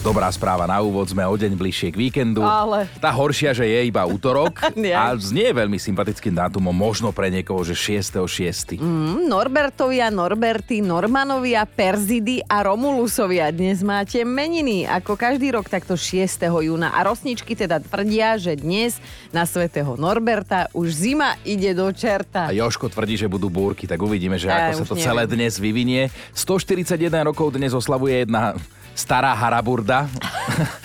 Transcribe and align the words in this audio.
Dobrá 0.00 0.32
správa 0.32 0.64
na 0.64 0.80
úvod, 0.80 1.12
sme 1.12 1.20
o 1.28 1.36
deň 1.36 1.60
bližšie 1.60 1.92
k 1.92 2.08
víkendu. 2.08 2.40
Ale. 2.40 2.88
Tá 3.04 3.12
horšia, 3.12 3.52
že 3.52 3.68
je 3.68 3.84
iba 3.84 4.00
útorok 4.08 4.56
a 4.96 5.12
znie 5.20 5.52
veľmi 5.52 5.76
sympatickým 5.76 6.32
dátumom, 6.32 6.72
možno 6.72 7.12
pre 7.12 7.28
niekoho, 7.28 7.60
že 7.60 7.76
6.6. 7.76 8.80
Mm, 8.80 9.28
Norbertovia, 9.28 10.08
Norberty, 10.08 10.80
Normanovia, 10.80 11.68
Perzidy 11.68 12.40
a 12.48 12.64
Romulusovia. 12.64 13.52
Dnes 13.52 13.84
máte 13.84 14.24
meniny, 14.24 14.88
ako 14.88 15.20
každý 15.20 15.52
rok 15.52 15.68
takto 15.68 16.00
6. 16.00 16.48
júna. 16.48 16.96
A 16.96 17.04
rosničky 17.04 17.52
teda 17.52 17.76
tvrdia, 17.84 18.40
že 18.40 18.56
dnes 18.56 18.96
na 19.36 19.44
svätého 19.44 20.00
Norberta 20.00 20.72
už 20.72 20.96
zima 20.96 21.36
ide 21.44 21.76
do 21.76 21.92
čerta. 21.92 22.48
A 22.48 22.56
Joško 22.56 22.88
tvrdí, 22.88 23.20
že 23.20 23.28
budú 23.28 23.52
búrky, 23.52 23.84
tak 23.84 24.00
uvidíme, 24.00 24.40
že 24.40 24.48
Ja 24.48 24.72
ako 24.72 24.80
sa 24.80 24.84
to 24.88 24.96
neviem. 24.96 25.06
celé 25.12 25.22
dnes 25.28 25.60
vyvinie. 25.60 26.08
141 26.32 26.96
rokov 27.20 27.52
dnes 27.52 27.76
oslavuje 27.76 28.24
jedna 28.24 28.56
stará 29.00 29.32
haraburda. 29.32 30.04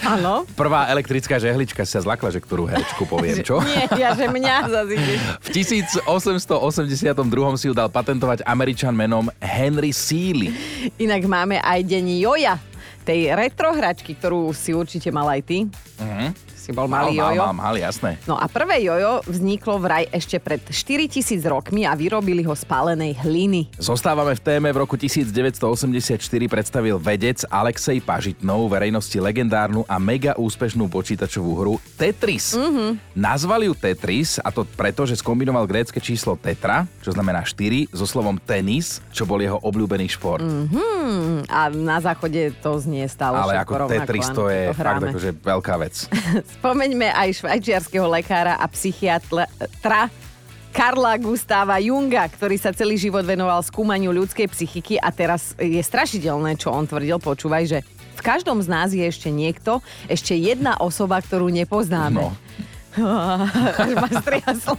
Áno. 0.07 0.47
Prvá 0.59 0.87
elektrická 0.87 1.35
žehlička 1.35 1.83
si 1.83 1.91
sa 1.91 1.99
zlakla, 1.99 2.31
že 2.31 2.39
ktorú 2.39 2.63
herečku 2.63 3.03
poviem, 3.03 3.43
čo? 3.43 3.59
Nie, 3.59 3.91
ja, 3.99 4.15
že 4.15 4.31
mňa 4.31 4.55
zase 4.71 4.93
ideš. 4.95 5.19
V 5.43 5.47
1882 5.51 7.59
si 7.59 7.65
ju 7.67 7.73
dal 7.75 7.91
patentovať 7.91 8.47
Američan 8.47 8.95
menom 8.95 9.27
Henry 9.43 9.91
Seeley. 9.91 10.55
Inak 10.95 11.27
máme 11.27 11.59
aj 11.59 11.83
deň 11.83 12.05
Joja, 12.23 12.55
tej 13.03 13.35
retrohračky, 13.35 14.15
ktorú 14.15 14.55
si 14.55 14.71
určite 14.71 15.11
mal 15.11 15.27
aj 15.27 15.41
ty. 15.43 15.67
Si 16.65 16.73
bol 16.73 16.89
malý 16.89 17.13
mal, 17.13 17.37
jojo. 17.37 17.41
mal, 17.45 17.53
mal, 17.53 17.75
jasné. 17.77 18.17
No 18.25 18.41
a 18.41 18.49
prvé 18.49 18.81
jojo 18.81 19.21
vzniklo 19.29 19.77
vraj 19.77 20.09
ešte 20.09 20.41
pred 20.41 20.57
4000 20.65 21.37
rokmi 21.45 21.85
a 21.85 21.93
vyrobili 21.93 22.41
ho 22.41 22.57
z 22.57 22.65
pálenej 22.65 23.21
hliny. 23.21 23.69
Zostávame 23.77 24.33
v 24.33 24.41
téme. 24.41 24.73
V 24.73 24.81
roku 24.81 24.97
1984 24.97 26.17
predstavil 26.49 26.97
vedec 26.97 27.45
Alexej 27.45 28.01
Pažitnov 28.01 28.65
verejnosti 28.65 29.13
legendárnu 29.13 29.85
a 29.85 30.01
mega 30.01 30.33
úspešnú 30.41 30.89
počítačovú 30.89 31.51
hru 31.53 31.73
Tetris. 32.01 32.57
Mm-hmm. 32.57 33.13
Nazvali 33.13 33.69
ju 33.69 33.77
Tetris 33.77 34.41
a 34.41 34.49
to 34.49 34.65
preto, 34.65 35.05
že 35.05 35.21
skombinoval 35.21 35.69
grécke 35.69 36.01
číslo 36.01 36.33
tetra, 36.33 36.89
čo 37.05 37.13
znamená 37.13 37.45
4, 37.45 37.93
so 37.93 38.09
slovom 38.09 38.41
tenis, 38.41 39.05
čo 39.13 39.29
bol 39.29 39.37
jeho 39.37 39.61
obľúbený 39.61 40.09
šport. 40.09 40.41
Mm, 40.41 40.95
Hmm, 41.05 41.45
a 41.45 41.69
na 41.69 42.01
záchode 42.01 42.49
to 42.65 42.81
znie 42.81 43.05
stále 43.05 43.37
Ale 43.37 43.61
ako 43.61 43.85
rovnako, 43.85 43.93
Tetris 43.93 44.27
to 44.33 44.49
je 44.49 44.73
keď 44.73 44.77
fakt 44.81 45.05
akože 45.05 45.31
veľká 45.37 45.75
vec. 45.77 45.95
Spomeňme 46.55 47.11
aj 47.11 47.43
švajčiarského 47.43 48.07
lekára 48.07 48.57
a 48.57 48.65
psychiatra 48.71 50.07
Karla 50.75 51.15
Gustáva 51.15 51.79
Junga, 51.79 52.27
ktorý 52.27 52.59
sa 52.59 52.75
celý 52.75 52.99
život 52.99 53.23
venoval 53.23 53.63
skúmaniu 53.63 54.11
ľudskej 54.11 54.51
psychiky 54.51 54.99
a 54.99 55.07
teraz 55.07 55.55
je 55.55 55.79
strašidelné, 55.79 56.59
čo 56.59 56.67
on 56.71 56.83
tvrdil, 56.83 57.15
počúvaj, 57.19 57.63
že 57.63 57.79
v 58.15 58.21
každom 58.23 58.59
z 58.59 58.67
nás 58.67 58.91
je 58.91 58.99
ešte 58.99 59.31
niekto, 59.31 59.79
ešte 60.11 60.35
jedna 60.35 60.75
osoba, 60.79 61.23
ktorú 61.23 61.47
nepoznáme. 61.47 62.27
No. 62.27 62.35
Až 63.81 63.91
ma 63.99 64.09
striaslo. 64.09 64.77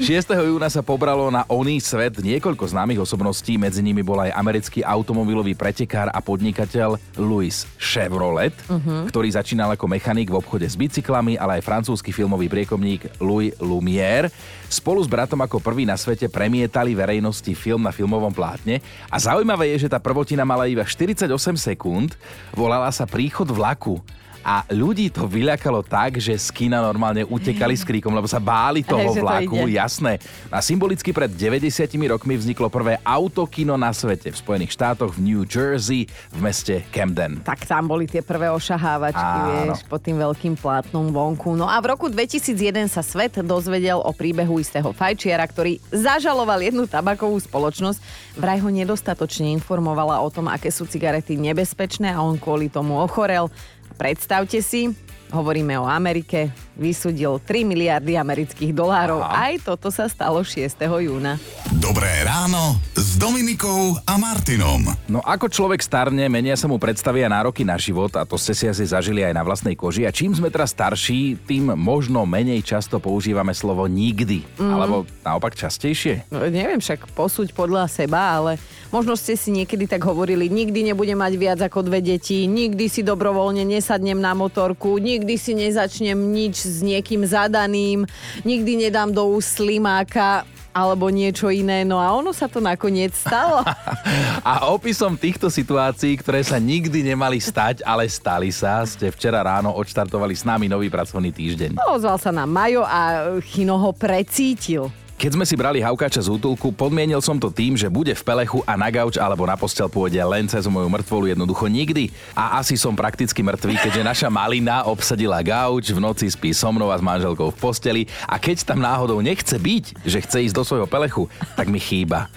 6. 0.00 0.08
júna 0.32 0.68
sa 0.72 0.80
pobralo 0.80 1.28
na 1.28 1.44
oný 1.48 1.78
svet 1.80 2.18
niekoľko 2.20 2.64
známych 2.72 3.02
osobností, 3.02 3.60
medzi 3.60 3.84
nimi 3.84 4.00
bol 4.00 4.20
aj 4.20 4.32
americký 4.32 4.80
automobilový 4.80 5.52
pretekár 5.52 6.08
a 6.12 6.20
podnikateľ 6.24 6.96
Louis 7.20 7.68
Chevrolet, 7.76 8.54
uh-huh. 8.68 9.08
ktorý 9.12 9.28
začínal 9.32 9.72
ako 9.76 9.86
mechanik 9.88 10.32
v 10.32 10.38
obchode 10.40 10.64
s 10.64 10.76
bicyklami, 10.78 11.36
ale 11.36 11.60
aj 11.60 11.66
francúzsky 11.66 12.10
filmový 12.10 12.48
priekomník 12.48 13.20
Louis 13.20 13.52
Lumière. 13.60 14.32
Spolu 14.66 14.98
s 14.98 15.06
bratom 15.06 15.38
ako 15.38 15.62
prvý 15.62 15.86
na 15.86 15.94
svete 15.94 16.26
premietali 16.26 16.90
verejnosti 16.90 17.54
film 17.54 17.86
na 17.86 17.94
filmovom 17.94 18.34
plátne 18.34 18.82
a 19.06 19.16
zaujímavé 19.20 19.76
je, 19.76 19.86
že 19.86 19.92
tá 19.92 20.02
prvotina 20.02 20.42
mala 20.42 20.66
iba 20.66 20.82
48 20.82 21.30
sekúnd, 21.54 22.18
volala 22.50 22.90
sa 22.90 23.06
Príchod 23.06 23.46
vlaku. 23.46 24.02
A 24.46 24.62
ľudí 24.70 25.10
to 25.10 25.26
vyľakalo 25.26 25.82
tak, 25.82 26.22
že 26.22 26.38
z 26.38 26.54
kina 26.54 26.78
normálne 26.78 27.26
utekali 27.26 27.74
s 27.74 27.82
kríkom, 27.82 28.14
lebo 28.14 28.30
sa 28.30 28.38
báli 28.38 28.80
toho 28.86 29.10
Hej, 29.10 29.18
že 29.18 29.20
to 29.20 29.26
vlaku, 29.26 29.56
ide. 29.66 29.74
jasné. 29.74 30.12
A 30.54 30.62
symbolicky 30.62 31.10
pred 31.10 31.34
90 31.34 31.66
rokmi 32.06 32.38
vzniklo 32.38 32.70
prvé 32.70 33.02
autokino 33.02 33.74
na 33.74 33.90
svete 33.90 34.30
v 34.30 34.38
Spojených 34.38 34.70
štátoch 34.70 35.18
v 35.18 35.18
New 35.18 35.42
Jersey 35.42 36.06
v 36.30 36.38
meste 36.38 36.86
Camden. 36.94 37.42
Tak 37.42 37.66
tam 37.66 37.90
boli 37.90 38.06
tie 38.06 38.22
prvé 38.22 38.46
ošahávačky, 38.54 39.18
Áno. 39.18 39.74
vieš, 39.74 39.82
pod 39.90 39.98
tým 40.06 40.14
veľkým 40.14 40.54
plátnom 40.54 41.10
vonku. 41.10 41.58
No 41.58 41.66
a 41.66 41.82
v 41.82 41.90
roku 41.90 42.06
2001 42.06 42.86
sa 42.86 43.02
svet 43.02 43.42
dozvedel 43.42 43.98
o 43.98 44.14
príbehu 44.14 44.62
istého 44.62 44.94
fajčiara, 44.94 45.42
ktorý 45.42 45.82
zažaloval 45.90 46.62
jednu 46.62 46.86
tabakovú 46.86 47.34
spoločnosť. 47.42 47.98
Vraj 48.38 48.62
ho 48.62 48.70
nedostatočne 48.70 49.50
informovala 49.58 50.22
o 50.22 50.30
tom, 50.30 50.46
aké 50.46 50.70
sú 50.70 50.86
cigarety 50.86 51.34
nebezpečné 51.34 52.14
a 52.14 52.22
on 52.22 52.38
kvôli 52.38 52.70
tomu 52.70 52.94
ochorel. 53.02 53.50
Predstavte 53.96 54.60
si, 54.60 54.92
hovoríme 55.32 55.80
o 55.80 55.88
Amerike, 55.88 56.52
vysudil 56.76 57.40
3 57.40 57.64
miliardy 57.64 58.12
amerických 58.20 58.76
dolárov. 58.76 59.24
Aha. 59.24 59.50
Aj 59.50 59.54
toto 59.56 59.88
sa 59.88 60.04
stalo 60.06 60.44
6. 60.44 60.76
júna. 61.00 61.40
Dobré 61.80 62.20
ráno 62.20 62.76
s 63.16 63.24
Dominikou 63.24 63.96
a 64.04 64.20
Martinom. 64.20 64.92
No 65.08 65.24
ako 65.24 65.48
človek 65.48 65.80
starne, 65.80 66.28
menia 66.28 66.52
sa 66.52 66.68
mu 66.68 66.76
predstavy 66.76 67.24
a 67.24 67.32
nároky 67.32 67.64
na 67.64 67.80
život 67.80 68.12
a 68.12 68.28
to 68.28 68.36
ste 68.36 68.52
si 68.52 68.68
asi 68.68 68.84
zažili 68.84 69.24
aj 69.24 69.32
na 69.32 69.40
vlastnej 69.40 69.72
koži. 69.72 70.04
A 70.04 70.12
čím 70.12 70.36
sme 70.36 70.52
teraz 70.52 70.76
starší, 70.76 71.40
tým 71.48 71.72
možno 71.80 72.28
menej 72.28 72.60
často 72.60 73.00
používame 73.00 73.56
slovo 73.56 73.88
nikdy. 73.88 74.44
Mm. 74.60 74.68
Alebo 74.68 75.08
naopak 75.24 75.56
častejšie. 75.56 76.28
No, 76.28 76.44
neviem 76.44 76.76
však 76.76 77.08
posúť 77.16 77.56
podľa 77.56 77.88
seba, 77.88 78.36
ale 78.36 78.60
možno 78.92 79.16
ste 79.16 79.32
si 79.32 79.48
niekedy 79.48 79.88
tak 79.88 80.04
hovorili, 80.04 80.52
nikdy 80.52 80.92
nebudem 80.92 81.16
mať 81.16 81.32
viac 81.40 81.60
ako 81.64 81.88
dve 81.88 82.04
deti, 82.04 82.44
nikdy 82.44 82.84
si 82.84 83.00
dobrovoľne 83.00 83.64
nesadnem 83.64 84.20
na 84.20 84.36
motorku, 84.36 85.00
nikdy 85.00 85.40
si 85.40 85.56
nezačnem 85.56 86.20
nič 86.20 86.68
s 86.68 86.84
niekým 86.84 87.24
zadaným, 87.24 88.04
nikdy 88.44 88.84
nedám 88.84 89.08
do 89.08 89.24
úst 89.24 89.56
slimáka 89.56 90.44
alebo 90.76 91.08
niečo 91.08 91.48
iné. 91.48 91.88
No 91.88 91.96
a 91.96 92.12
ono 92.12 92.36
sa 92.36 92.44
to 92.52 92.60
nakoniec 92.60 93.16
stalo. 93.16 93.64
A 94.44 94.68
opisom 94.68 95.16
týchto 95.16 95.48
situácií, 95.48 96.20
ktoré 96.20 96.44
sa 96.44 96.60
nikdy 96.60 97.00
nemali 97.00 97.40
stať, 97.40 97.80
ale 97.80 98.04
stali 98.12 98.52
sa, 98.52 98.84
ste 98.84 99.08
včera 99.08 99.40
ráno 99.40 99.72
odštartovali 99.72 100.36
s 100.36 100.44
nami 100.44 100.68
nový 100.68 100.92
pracovný 100.92 101.32
týždeň. 101.32 101.80
Ozval 101.88 102.20
sa 102.20 102.30
nám 102.30 102.52
Majo 102.52 102.84
a 102.84 103.32
Chino 103.40 103.80
ho 103.80 103.90
precítil. 103.96 104.92
Keď 105.16 105.32
sme 105.32 105.48
si 105.48 105.56
brali 105.56 105.80
Haukáča 105.80 106.20
z 106.20 106.28
útulku, 106.28 106.76
podmienil 106.76 107.24
som 107.24 107.40
to 107.40 107.48
tým, 107.48 107.72
že 107.72 107.88
bude 107.88 108.12
v 108.12 108.20
pelechu 108.20 108.60
a 108.68 108.76
na 108.76 108.92
gauč 108.92 109.16
alebo 109.16 109.48
na 109.48 109.56
postel 109.56 109.88
pôjde 109.88 110.20
len 110.20 110.44
cez 110.44 110.68
moju 110.68 110.92
mŕtvolu 110.92 111.32
jednoducho 111.32 111.72
nikdy. 111.72 112.12
A 112.36 112.60
asi 112.60 112.76
som 112.76 112.92
prakticky 112.92 113.40
mŕtvý, 113.40 113.80
keďže 113.80 114.04
naša 114.04 114.28
malina 114.28 114.84
obsadila 114.84 115.40
gauč, 115.40 115.88
v 115.88 116.04
noci 116.04 116.28
spí 116.28 116.52
so 116.52 116.68
mnou 116.68 116.92
a 116.92 117.00
s 117.00 117.02
manželkou 117.02 117.48
v 117.48 117.56
posteli 117.56 118.02
a 118.28 118.36
keď 118.36 118.68
tam 118.68 118.84
náhodou 118.84 119.16
nechce 119.24 119.56
byť, 119.56 120.04
že 120.04 120.20
chce 120.20 120.52
ísť 120.52 120.56
do 120.60 120.68
svojho 120.68 120.84
pelechu, 120.84 121.24
tak 121.56 121.72
mi 121.72 121.80
chýba. 121.80 122.28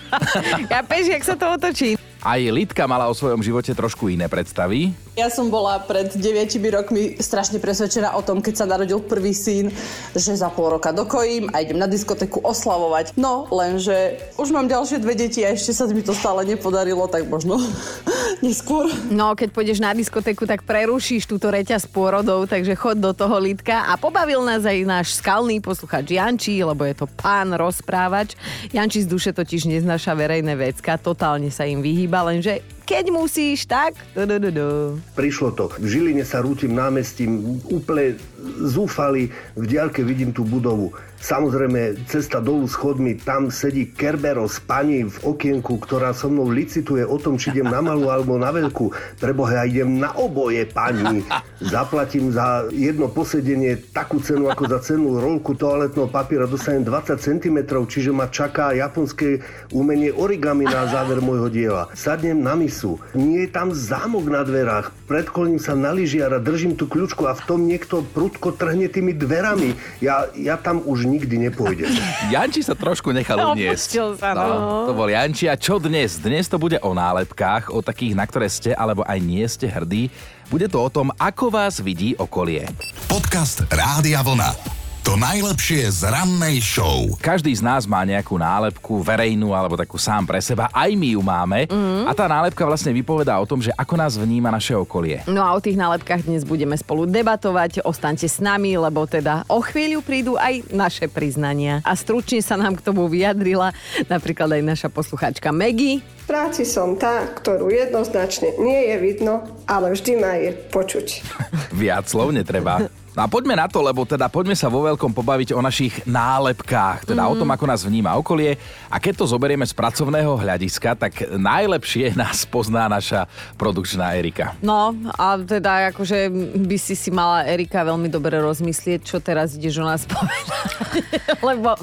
Chápeš, 0.71 1.11
jak 1.11 1.23
sa 1.27 1.35
to 1.35 1.51
otočí? 1.59 1.99
Aj 2.23 2.39
Lidka 2.39 2.87
mala 2.87 3.11
o 3.11 3.15
svojom 3.15 3.43
živote 3.43 3.75
trošku 3.75 4.07
iné 4.07 4.31
predstavy. 4.31 4.95
Ja 5.19 5.27
som 5.27 5.51
bola 5.51 5.83
pred 5.83 6.15
9 6.15 6.23
rokmi 6.71 7.19
strašne 7.19 7.59
presvedčená 7.59 8.15
o 8.15 8.23
tom, 8.23 8.39
keď 8.39 8.55
sa 8.55 8.63
narodil 8.63 9.03
prvý 9.03 9.35
syn, 9.35 9.67
že 10.15 10.31
za 10.31 10.47
pol 10.47 10.79
roka 10.79 10.95
dokojím 10.95 11.51
a 11.51 11.59
idem 11.59 11.75
na 11.75 11.91
diskotéku 11.91 12.39
oslavovať. 12.39 13.19
No, 13.19 13.43
lenže 13.51 14.15
už 14.39 14.55
mám 14.55 14.71
ďalšie 14.71 15.03
dve 15.03 15.19
deti 15.19 15.43
a 15.43 15.51
ešte 15.51 15.75
sa 15.75 15.91
mi 15.91 15.99
to 16.07 16.15
stále 16.15 16.47
nepodarilo, 16.47 17.03
tak 17.11 17.27
možno 17.27 17.59
neskôr. 18.47 18.87
No, 19.11 19.35
keď 19.35 19.51
pôjdeš 19.51 19.83
na 19.83 19.91
diskotéku, 19.91 20.47
tak 20.47 20.63
prerušíš 20.63 21.27
túto 21.27 21.51
reťaz 21.51 21.91
pôrodov, 21.91 22.47
takže 22.47 22.79
chod 22.79 23.03
do 23.03 23.11
toho 23.11 23.43
lítka 23.43 23.91
a 23.91 23.99
pobavil 23.99 24.39
nás 24.47 24.63
aj 24.63 24.87
náš 24.87 25.19
skalný 25.19 25.59
posluchač 25.59 26.15
Janči, 26.15 26.63
lebo 26.63 26.87
je 26.87 26.95
to 26.95 27.11
pán 27.19 27.51
rozprávač. 27.59 28.39
Janči 28.71 29.03
z 29.03 29.11
duše 29.11 29.35
totiž 29.35 29.67
neznáša 29.67 30.15
verejné 30.15 30.55
vecka, 30.55 30.95
totálne 30.95 31.51
sa 31.51 31.67
im 31.67 31.83
vyhýba, 31.83 32.23
lenže 32.23 32.78
keď 32.89 33.13
musíš, 33.13 33.69
tak... 33.69 33.93
Du, 34.17 34.25
du, 34.25 34.41
du, 34.41 34.49
du. 34.49 34.69
Prišlo 35.13 35.53
to. 35.53 35.69
V 35.77 35.85
Žiline 35.85 36.25
sa 36.25 36.41
rútim 36.41 36.73
námestím, 36.73 37.61
úplne 37.69 38.17
zúfali, 38.65 39.29
v 39.53 39.65
diaľke 39.69 40.01
vidím 40.01 40.33
tú 40.33 40.41
budovu. 40.41 40.89
Samozrejme, 41.19 42.07
cesta 42.07 42.39
dolu 42.39 42.63
schodmi, 42.63 43.19
tam 43.19 43.51
sedí 43.51 43.91
Kerbero 43.91 44.47
s 44.47 44.63
pani 44.63 45.03
v 45.03 45.17
okienku, 45.27 45.75
ktorá 45.83 46.15
so 46.15 46.31
mnou 46.31 46.47
licituje 46.47 47.03
o 47.03 47.19
tom, 47.19 47.35
či 47.35 47.51
idem 47.51 47.67
na 47.67 47.83
malú 47.83 48.07
alebo 48.07 48.39
na 48.39 48.55
veľkú. 48.55 49.19
Preboha, 49.19 49.59
ja 49.59 49.63
idem 49.67 49.99
na 49.99 50.15
oboje, 50.15 50.63
pani. 50.63 51.19
Zaplatím 51.59 52.31
za 52.31 52.71
jedno 52.71 53.11
posedenie 53.11 53.75
takú 53.91 54.23
cenu 54.23 54.47
ako 54.47 54.63
za 54.71 54.79
cenu 54.79 55.19
rolku 55.19 55.59
toaletného 55.59 56.07
papiera. 56.07 56.47
Dostanem 56.47 56.87
20 56.87 57.19
cm, 57.19 57.57
čiže 57.67 58.15
ma 58.15 58.31
čaká 58.31 58.71
japonské 58.71 59.43
umenie 59.75 60.15
origami 60.15 60.63
na 60.71 60.87
záver 60.87 61.19
môjho 61.19 61.51
diela. 61.51 61.91
Sadnem 61.99 62.39
na 62.39 62.55
misu. 62.55 62.95
Nie 63.11 63.43
je 63.43 63.51
tam 63.51 63.75
zámok 63.75 64.23
na 64.31 64.47
dverách. 64.47 64.95
Predkloním 65.11 65.59
sa 65.59 65.75
na 65.75 65.91
lyžiara, 65.91 66.39
držím 66.39 66.79
tú 66.79 66.87
kľúčku 66.87 67.27
a 67.27 67.35
v 67.35 67.43
tom 67.43 67.67
niekto 67.67 68.07
prudko 68.07 68.55
trhne 68.55 68.87
tými 68.87 69.11
dverami. 69.11 69.75
Ja, 69.99 70.31
ja 70.31 70.55
tam 70.55 70.79
už 70.79 71.08
nikdy 71.09 71.49
nepôjdete. 71.49 71.99
Janči 72.33 72.61
sa 72.61 72.77
trošku 72.77 73.09
nechal 73.09 73.57
uniesť. 73.57 73.89
Sa, 74.15 74.37
no. 74.37 74.85
To 74.85 74.93
bol 74.93 75.09
Janči. 75.09 75.49
A 75.49 75.57
čo 75.57 75.81
dnes? 75.81 76.21
Dnes 76.21 76.45
to 76.45 76.61
bude 76.61 76.77
o 76.79 76.91
nálepkách, 76.93 77.73
o 77.73 77.81
takých, 77.81 78.13
na 78.13 78.29
ktoré 78.29 78.45
ste 78.45 78.77
alebo 78.77 79.01
aj 79.03 79.19
nie 79.19 79.43
ste 79.49 79.65
hrdí. 79.65 80.13
Bude 80.53 80.69
to 80.69 80.81
o 80.81 80.89
tom, 80.89 81.09
ako 81.17 81.49
vás 81.49 81.81
vidí 81.81 82.13
okolie. 82.17 82.69
Podcast 83.09 83.65
Rádia 83.69 84.21
Vlna. 84.21 84.78
To 85.09 85.17
najlepšie 85.17 85.89
z 85.89 86.05
rannej 86.05 86.61
show. 86.61 87.17
Každý 87.17 87.49
z 87.49 87.65
nás 87.65 87.89
má 87.89 88.05
nejakú 88.05 88.37
nálepku 88.37 89.01
verejnú 89.01 89.57
alebo 89.57 89.73
takú 89.73 89.97
sám 89.97 90.29
pre 90.29 90.37
seba. 90.37 90.69
Aj 90.69 90.85
my 90.85 91.17
ju 91.17 91.21
máme. 91.25 91.65
Mm. 91.65 92.05
A 92.05 92.13
tá 92.13 92.29
nálepka 92.29 92.61
vlastne 92.61 92.93
vypovedá 92.93 93.33
o 93.41 93.49
tom, 93.49 93.57
že 93.57 93.73
ako 93.73 93.97
nás 93.97 94.21
vníma 94.21 94.53
naše 94.53 94.77
okolie. 94.77 95.25
No 95.25 95.41
a 95.41 95.57
o 95.57 95.63
tých 95.65 95.81
nálepkách 95.81 96.29
dnes 96.29 96.45
budeme 96.45 96.77
spolu 96.77 97.09
debatovať. 97.09 97.81
Ostaňte 97.89 98.29
s 98.29 98.37
nami, 98.37 98.77
lebo 98.77 99.09
teda 99.09 99.49
o 99.49 99.65
chvíľu 99.65 100.05
prídu 100.05 100.37
aj 100.37 100.69
naše 100.69 101.09
priznania. 101.09 101.81
A 101.81 101.97
stručne 101.97 102.45
sa 102.45 102.53
nám 102.53 102.77
k 102.77 102.85
tomu 102.85 103.09
vyjadrila 103.09 103.73
napríklad 104.13 104.61
aj 104.61 104.61
naša 104.61 104.93
poslucháčka 104.93 105.49
Maggie. 105.49 106.05
V 106.05 106.25
práci 106.29 106.61
som 106.69 106.93
tá, 106.93 107.25
ktorú 107.33 107.73
jednoznačne 107.73 108.61
nie 108.61 108.93
je 108.93 108.95
vidno, 109.01 109.41
ale 109.65 109.89
vždy 109.89 110.11
ma 110.21 110.37
je 110.37 110.53
počuť. 110.69 111.07
Viac 111.81 112.05
slov 112.05 112.29
netreba. 112.29 112.85
No 113.19 113.27
a 113.27 113.35
poďme 113.35 113.59
na 113.59 113.67
to, 113.67 113.83
lebo 113.83 114.07
teda 114.07 114.31
poďme 114.31 114.55
sa 114.55 114.71
vo 114.71 114.79
veľkom 114.87 115.11
pobaviť 115.11 115.51
o 115.51 115.59
našich 115.59 116.07
nálepkách, 116.07 117.03
teda 117.03 117.27
mm. 117.27 117.31
o 117.35 117.35
tom, 117.35 117.51
ako 117.51 117.67
nás 117.67 117.83
vníma 117.83 118.15
okolie. 118.15 118.55
A 118.87 118.95
keď 118.95 119.19
to 119.19 119.25
zoberieme 119.27 119.67
z 119.67 119.75
pracovného 119.75 120.39
hľadiska, 120.39 120.95
tak 120.95 121.27
najlepšie 121.27 122.15
nás 122.15 122.47
pozná 122.47 122.87
naša 122.87 123.27
produkčná 123.59 124.15
Erika. 124.15 124.55
No 124.63 124.95
a 125.19 125.35
teda 125.35 125.91
akože 125.91 126.31
by 126.63 126.77
si 126.79 126.95
si 126.95 127.11
mala 127.11 127.43
Erika 127.43 127.83
veľmi 127.83 128.07
dobre 128.07 128.39
rozmyslieť, 128.39 129.03
čo 129.03 129.19
teraz 129.19 129.51
ideš 129.59 129.83
o 129.83 129.85
nás 129.91 130.07
povedať. 130.07 131.03
lebo 131.51 131.75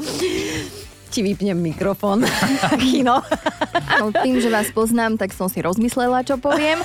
ti 1.13 1.21
vypnem 1.21 1.61
mikrofón. 1.61 2.25
Kino. 2.81 3.21
Áno, 3.93 4.09
tým, 4.25 4.41
že 4.41 4.49
vás 4.49 4.73
poznám, 4.73 5.21
tak 5.21 5.37
som 5.37 5.53
si 5.53 5.61
rozmyslela, 5.61 6.25
čo 6.25 6.41
poviem. 6.41 6.81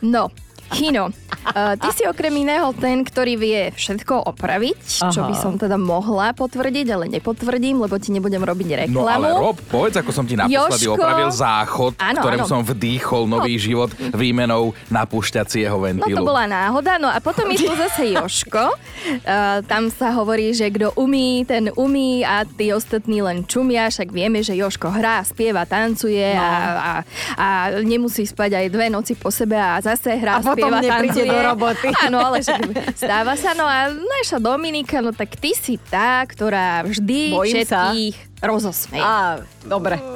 No, 0.00 0.32
Chino, 0.72 1.12
uh, 1.50 1.74
ty 1.76 1.88
si 1.90 2.02
okrem 2.06 2.32
iného 2.32 2.70
ten, 2.76 3.02
ktorý 3.02 3.34
vie 3.38 3.60
všetko 3.74 4.30
opraviť, 4.30 4.78
Aha. 5.02 5.12
čo 5.12 5.26
by 5.26 5.34
som 5.34 5.58
teda 5.58 5.76
mohla 5.76 6.32
potvrdiť, 6.32 6.86
ale 6.94 7.04
nepotvrdím, 7.10 7.82
lebo 7.82 7.98
ti 7.98 8.14
nebudem 8.14 8.42
robiť 8.42 8.86
reklamu. 8.86 9.02
No 9.02 9.10
ale 9.10 9.28
Rob, 9.34 9.58
povedz, 9.68 9.98
ako 9.98 10.10
som 10.14 10.24
ti 10.24 10.38
naposledy 10.38 10.86
Jožko... 10.86 10.98
opravil 10.98 11.30
záchod, 11.34 11.92
áno, 11.98 12.20
ktorému 12.22 12.46
áno. 12.46 12.52
som 12.52 12.60
vdýchol 12.62 13.22
nový 13.26 13.54
no. 13.58 13.62
život 13.62 13.90
výmenou 14.14 14.72
napúšťacieho 14.88 15.76
ventilu. 15.76 16.16
No 16.16 16.22
to 16.22 16.30
bola 16.30 16.44
náhoda, 16.46 16.92
no 17.02 17.08
a 17.10 17.18
potom 17.18 17.48
je 17.52 17.66
tu 17.66 17.74
zase 17.74 18.14
Joško. 18.14 18.64
Uh, 18.72 19.60
tam 19.66 19.90
sa 19.90 20.14
hovorí, 20.14 20.54
že 20.54 20.70
kto 20.70 20.94
umí, 20.94 21.42
ten 21.44 21.68
umí 21.74 22.22
a 22.22 22.46
tí 22.46 22.70
ostatní 22.70 23.24
len 23.24 23.42
čumia, 23.48 23.90
však 23.90 24.08
vieme, 24.14 24.40
že 24.40 24.54
Joško 24.54 24.92
hrá, 24.92 25.24
spieva, 25.26 25.66
tancuje 25.66 26.38
no. 26.38 26.42
a, 26.42 26.52
a, 26.54 26.92
a 27.36 27.46
nemusí 27.82 28.22
spať 28.28 28.62
aj 28.62 28.66
dve 28.70 28.86
noci 28.92 29.18
po 29.18 29.32
sebe 29.32 29.58
a 29.58 29.80
zase 29.82 30.14
hrá, 30.14 30.38
a 30.38 30.44
spieva, 30.44 30.78
tancuje. 30.78 31.31
Do 31.32 31.38
roboty. 31.42 31.88
Áno, 32.06 32.20
ale 32.20 32.44
stáva 32.92 33.32
sa. 33.34 33.56
No 33.56 33.64
a 33.64 33.88
naša 33.88 34.36
Dominika, 34.36 35.00
no 35.00 35.10
tak 35.10 35.34
ty 35.34 35.56
si 35.56 35.80
tá, 35.80 36.20
ktorá 36.22 36.84
vždy 36.84 37.32
Bojím 37.32 37.54
všetkých 37.58 38.14
sa. 38.16 38.44
rozosmeje. 38.44 39.00
Á, 39.02 39.16
dobre. 39.64 39.96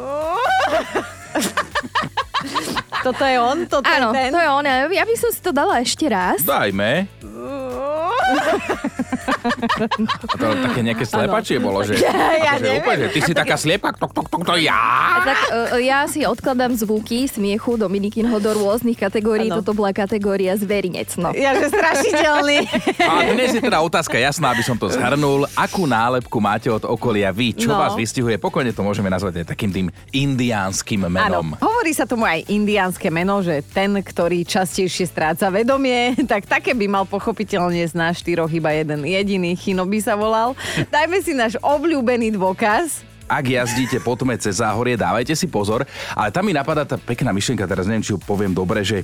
Toto 3.02 3.22
je 3.22 3.38
on? 3.38 3.70
Toto 3.70 3.86
Áno, 3.86 4.10
je 4.10 4.18
ten? 4.18 4.30
to 4.34 4.40
je 4.42 4.48
on. 4.50 4.66
Ja 4.90 5.06
by 5.06 5.14
som 5.14 5.30
si 5.30 5.38
to 5.38 5.54
dala 5.54 5.78
ešte 5.78 6.10
raz. 6.10 6.42
Dajme. 6.42 7.06
A 9.50 10.34
to 10.36 10.44
také 10.70 10.80
nejaké 10.82 11.04
slepačie 11.06 11.56
bolo, 11.62 11.82
že... 11.86 11.98
Ja, 12.00 12.12
ja 12.36 12.50
akože 12.56 12.72
úplne, 12.82 12.98
že 13.06 13.08
ty 13.14 13.20
si 13.22 13.32
taká 13.32 13.56
sliepa, 13.58 13.94
to, 13.94 14.06
to, 14.10 14.20
to, 14.26 14.36
to 14.42 14.54
ja. 14.58 15.22
Tak 15.22 15.38
uh, 15.52 15.78
ja 15.80 16.04
si 16.10 16.26
odkladám 16.26 16.74
zvuky 16.74 17.28
smiechu 17.30 17.78
Dominikinho 17.78 18.36
do 18.42 18.50
rôznych 18.56 18.98
kategórií. 18.98 19.52
Ano. 19.52 19.60
Toto 19.62 19.76
bola 19.76 19.92
kategória 19.92 20.56
zverinec. 20.56 21.14
No. 21.20 21.36
Ja, 21.36 21.54
že 21.54 21.68
strašiteľný. 21.70 22.58
A 23.04 23.12
dnes 23.36 23.52
je 23.54 23.62
teda 23.62 23.78
otázka 23.84 24.16
jasná, 24.16 24.56
aby 24.56 24.64
som 24.64 24.80
to 24.80 24.88
zhrnul. 24.88 25.46
Akú 25.54 25.84
nálepku 25.86 26.40
máte 26.40 26.72
od 26.72 26.82
okolia 26.88 27.30
vy? 27.30 27.52
Čo 27.52 27.76
no. 27.76 27.78
vás 27.78 27.92
vystihuje? 27.94 28.40
Pokojne 28.40 28.72
to 28.72 28.82
môžeme 28.82 29.12
nazvať 29.12 29.44
aj 29.44 29.46
takým 29.52 29.70
tým 29.70 29.86
indiánskym 30.10 31.06
menom. 31.06 31.54
Áno. 31.54 31.60
Hovorí 31.60 31.92
sa 31.92 32.08
tomu 32.08 32.24
aj 32.24 32.48
indiánske 32.48 33.12
meno, 33.12 33.44
že 33.44 33.60
ten, 33.60 33.92
ktorý 34.00 34.42
častejšie 34.48 35.04
stráca 35.06 35.52
vedomie, 35.52 36.16
tak 36.30 36.48
také 36.48 36.72
by 36.72 36.86
mal 36.88 37.04
pochopiteľne 37.04 37.84
z 37.84 37.94
nás 37.94 38.18
štyroch 38.20 38.48
iba 38.48 38.72
jeden 38.72 39.04
jediný. 39.04 39.35
Chino 39.58 39.84
by 39.84 39.98
sa 40.00 40.16
volal. 40.16 40.56
Dajme 40.88 41.18
si 41.20 41.36
náš 41.36 41.60
obľúbený 41.60 42.32
dôkaz. 42.32 43.04
Ak 43.26 43.44
jazdíte 43.44 43.98
po 44.00 44.14
tme 44.14 44.38
cez 44.38 44.62
záhorie, 44.62 44.94
dávajte 44.94 45.34
si 45.34 45.50
pozor. 45.50 45.82
Ale 46.14 46.30
tam 46.30 46.46
mi 46.46 46.54
napadá 46.54 46.86
tá 46.86 46.94
pekná 46.94 47.34
myšlienka, 47.34 47.66
teraz 47.66 47.84
neviem, 47.84 48.06
či 48.06 48.14
ju 48.14 48.18
poviem 48.22 48.54
dobre, 48.54 48.86
že 48.86 49.02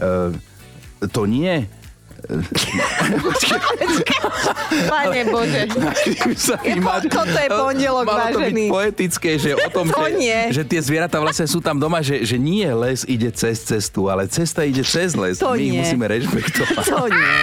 uh, 0.00 0.32
to 1.12 1.28
nie 1.28 1.68
Pane 4.90 5.20
Bože. 5.28 5.68
mať, 6.80 7.02
toto 7.12 7.36
je 7.36 7.48
pondelok, 7.52 8.04
malo 8.08 8.28
to 8.32 8.40
byť 8.40 8.56
poetické, 8.72 9.30
že 9.36 9.50
o 9.54 9.68
tom, 9.68 9.92
to 9.92 10.00
že, 10.08 10.16
nie. 10.16 10.40
že 10.50 10.62
tie 10.64 10.80
zvieratá 10.80 11.20
vlastne 11.20 11.44
sú 11.44 11.60
tam 11.60 11.76
doma, 11.76 12.00
že, 12.00 12.24
že 12.24 12.40
nie 12.40 12.64
les 12.64 13.04
ide 13.04 13.28
cez 13.32 13.60
cestu, 13.60 14.08
ale 14.08 14.24
cesta 14.28 14.64
ide 14.64 14.80
cez 14.82 15.12
les. 15.14 15.36
To 15.40 15.52
My 15.52 15.60
nie. 15.60 15.68
ich 15.68 15.74
musíme 15.84 16.04
rešpektovať. 16.08 16.84
To 16.88 17.04
nie. 17.12 17.36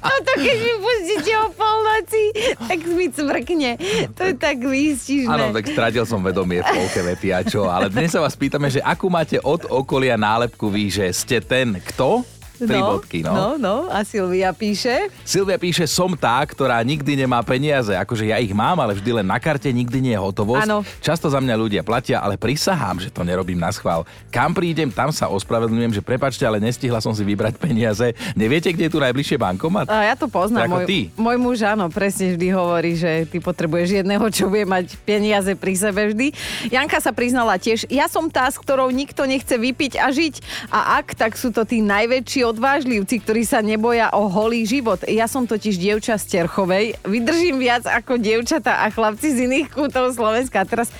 Toto 0.00 0.32
keď 0.38 0.56
mi 0.58 0.74
pustíte 0.80 1.32
o 1.38 1.46
polnoci, 1.52 2.22
tak 2.56 2.78
mi 2.88 3.06
cvrkne. 3.12 3.70
To 4.16 4.22
je 4.26 4.34
tak 4.36 4.56
výstižné. 4.64 5.28
Áno, 5.28 5.52
tak 5.52 5.64
stratil 5.68 6.04
som 6.08 6.24
vedomie 6.24 6.64
v 6.64 6.68
polke 6.72 7.00
vety 7.04 7.28
a 7.34 7.40
čo. 7.44 7.68
Ale 7.68 7.92
dnes 7.92 8.12
sa 8.12 8.24
vás 8.24 8.34
pýtame, 8.34 8.72
že 8.72 8.80
akú 8.80 9.12
máte 9.12 9.36
od 9.42 9.68
okolia 9.68 10.16
nálepku 10.16 10.72
vy, 10.72 10.88
že 10.88 11.06
ste 11.12 11.38
ten 11.42 11.76
kto? 11.92 12.24
Tri 12.66 12.78
no, 12.78 12.86
bodky, 12.96 13.18
no. 13.26 13.32
No, 13.32 13.48
no, 13.58 13.76
a 13.90 14.06
Silvia 14.06 14.54
píše? 14.54 15.10
Silvia 15.26 15.58
píše, 15.58 15.84
som 15.90 16.14
tá, 16.14 16.38
ktorá 16.46 16.78
nikdy 16.82 17.26
nemá 17.26 17.42
peniaze. 17.42 17.92
Akože 17.94 18.30
ja 18.30 18.38
ich 18.38 18.54
mám, 18.54 18.78
ale 18.78 18.94
vždy 18.94 19.22
len 19.22 19.26
na 19.26 19.42
karte, 19.42 19.68
nikdy 19.70 19.98
nie 19.98 20.14
je 20.14 20.20
hotovosť. 20.20 20.68
Áno. 20.68 20.86
Často 21.02 21.26
za 21.26 21.42
mňa 21.42 21.54
ľudia 21.58 21.82
platia, 21.82 22.22
ale 22.22 22.38
prisahám, 22.38 23.02
že 23.02 23.10
to 23.10 23.26
nerobím 23.26 23.58
na 23.58 23.74
schvál. 23.74 24.06
Kam 24.30 24.54
prídem, 24.54 24.94
tam 24.94 25.10
sa 25.10 25.26
ospravedlňujem, 25.32 25.98
že 25.98 26.02
prepačte, 26.02 26.46
ale 26.46 26.62
nestihla 26.62 27.02
som 27.02 27.10
si 27.10 27.26
vybrať 27.26 27.58
peniaze. 27.58 28.14
Neviete, 28.38 28.70
kde 28.70 28.86
je 28.86 28.92
tu 28.94 29.00
najbližšie 29.02 29.36
bankomat? 29.40 29.90
A 29.90 30.06
ja 30.06 30.14
to 30.14 30.30
poznám. 30.30 30.70
Môj, 30.70 30.86
ty. 30.86 30.98
môj 31.18 31.36
muž 31.42 31.58
áno, 31.66 31.90
presne 31.90 32.38
vždy 32.38 32.48
hovorí, 32.54 32.94
že 32.94 33.26
ty 33.26 33.42
potrebuješ 33.42 34.02
jedného, 34.02 34.24
čo 34.30 34.46
vie 34.46 34.62
mať 34.62 34.94
peniaze 35.02 35.52
pri 35.58 35.74
sebe 35.74 36.14
vždy. 36.14 36.30
Janka 36.70 37.02
sa 37.02 37.10
priznala 37.10 37.58
tiež, 37.58 37.90
ja 37.90 38.06
som 38.06 38.30
tá, 38.30 38.46
s 38.46 38.56
ktorou 38.56 38.88
nikto 38.94 39.26
nechce 39.26 39.58
vypiť 39.58 39.98
a 39.98 40.08
žiť. 40.12 40.34
A 40.70 41.02
ak, 41.02 41.18
tak 41.18 41.34
sú 41.34 41.50
to 41.50 41.66
tí 41.66 41.82
najväčší 41.82 42.40
odvážlivci, 42.52 43.24
ktorí 43.24 43.48
sa 43.48 43.64
neboja 43.64 44.12
o 44.12 44.28
holý 44.28 44.68
život. 44.68 45.00
Ja 45.08 45.24
som 45.24 45.48
totiž 45.48 45.80
dievča 45.80 46.20
z 46.20 46.38
Terchovej, 46.38 47.00
vydržím 47.08 47.56
viac 47.56 47.88
ako 47.88 48.20
dievčata 48.20 48.84
a 48.84 48.92
chlapci 48.92 49.32
z 49.32 49.48
iných 49.48 49.72
kútov 49.72 50.12
Slovenska. 50.12 50.68
Teraz 50.68 50.92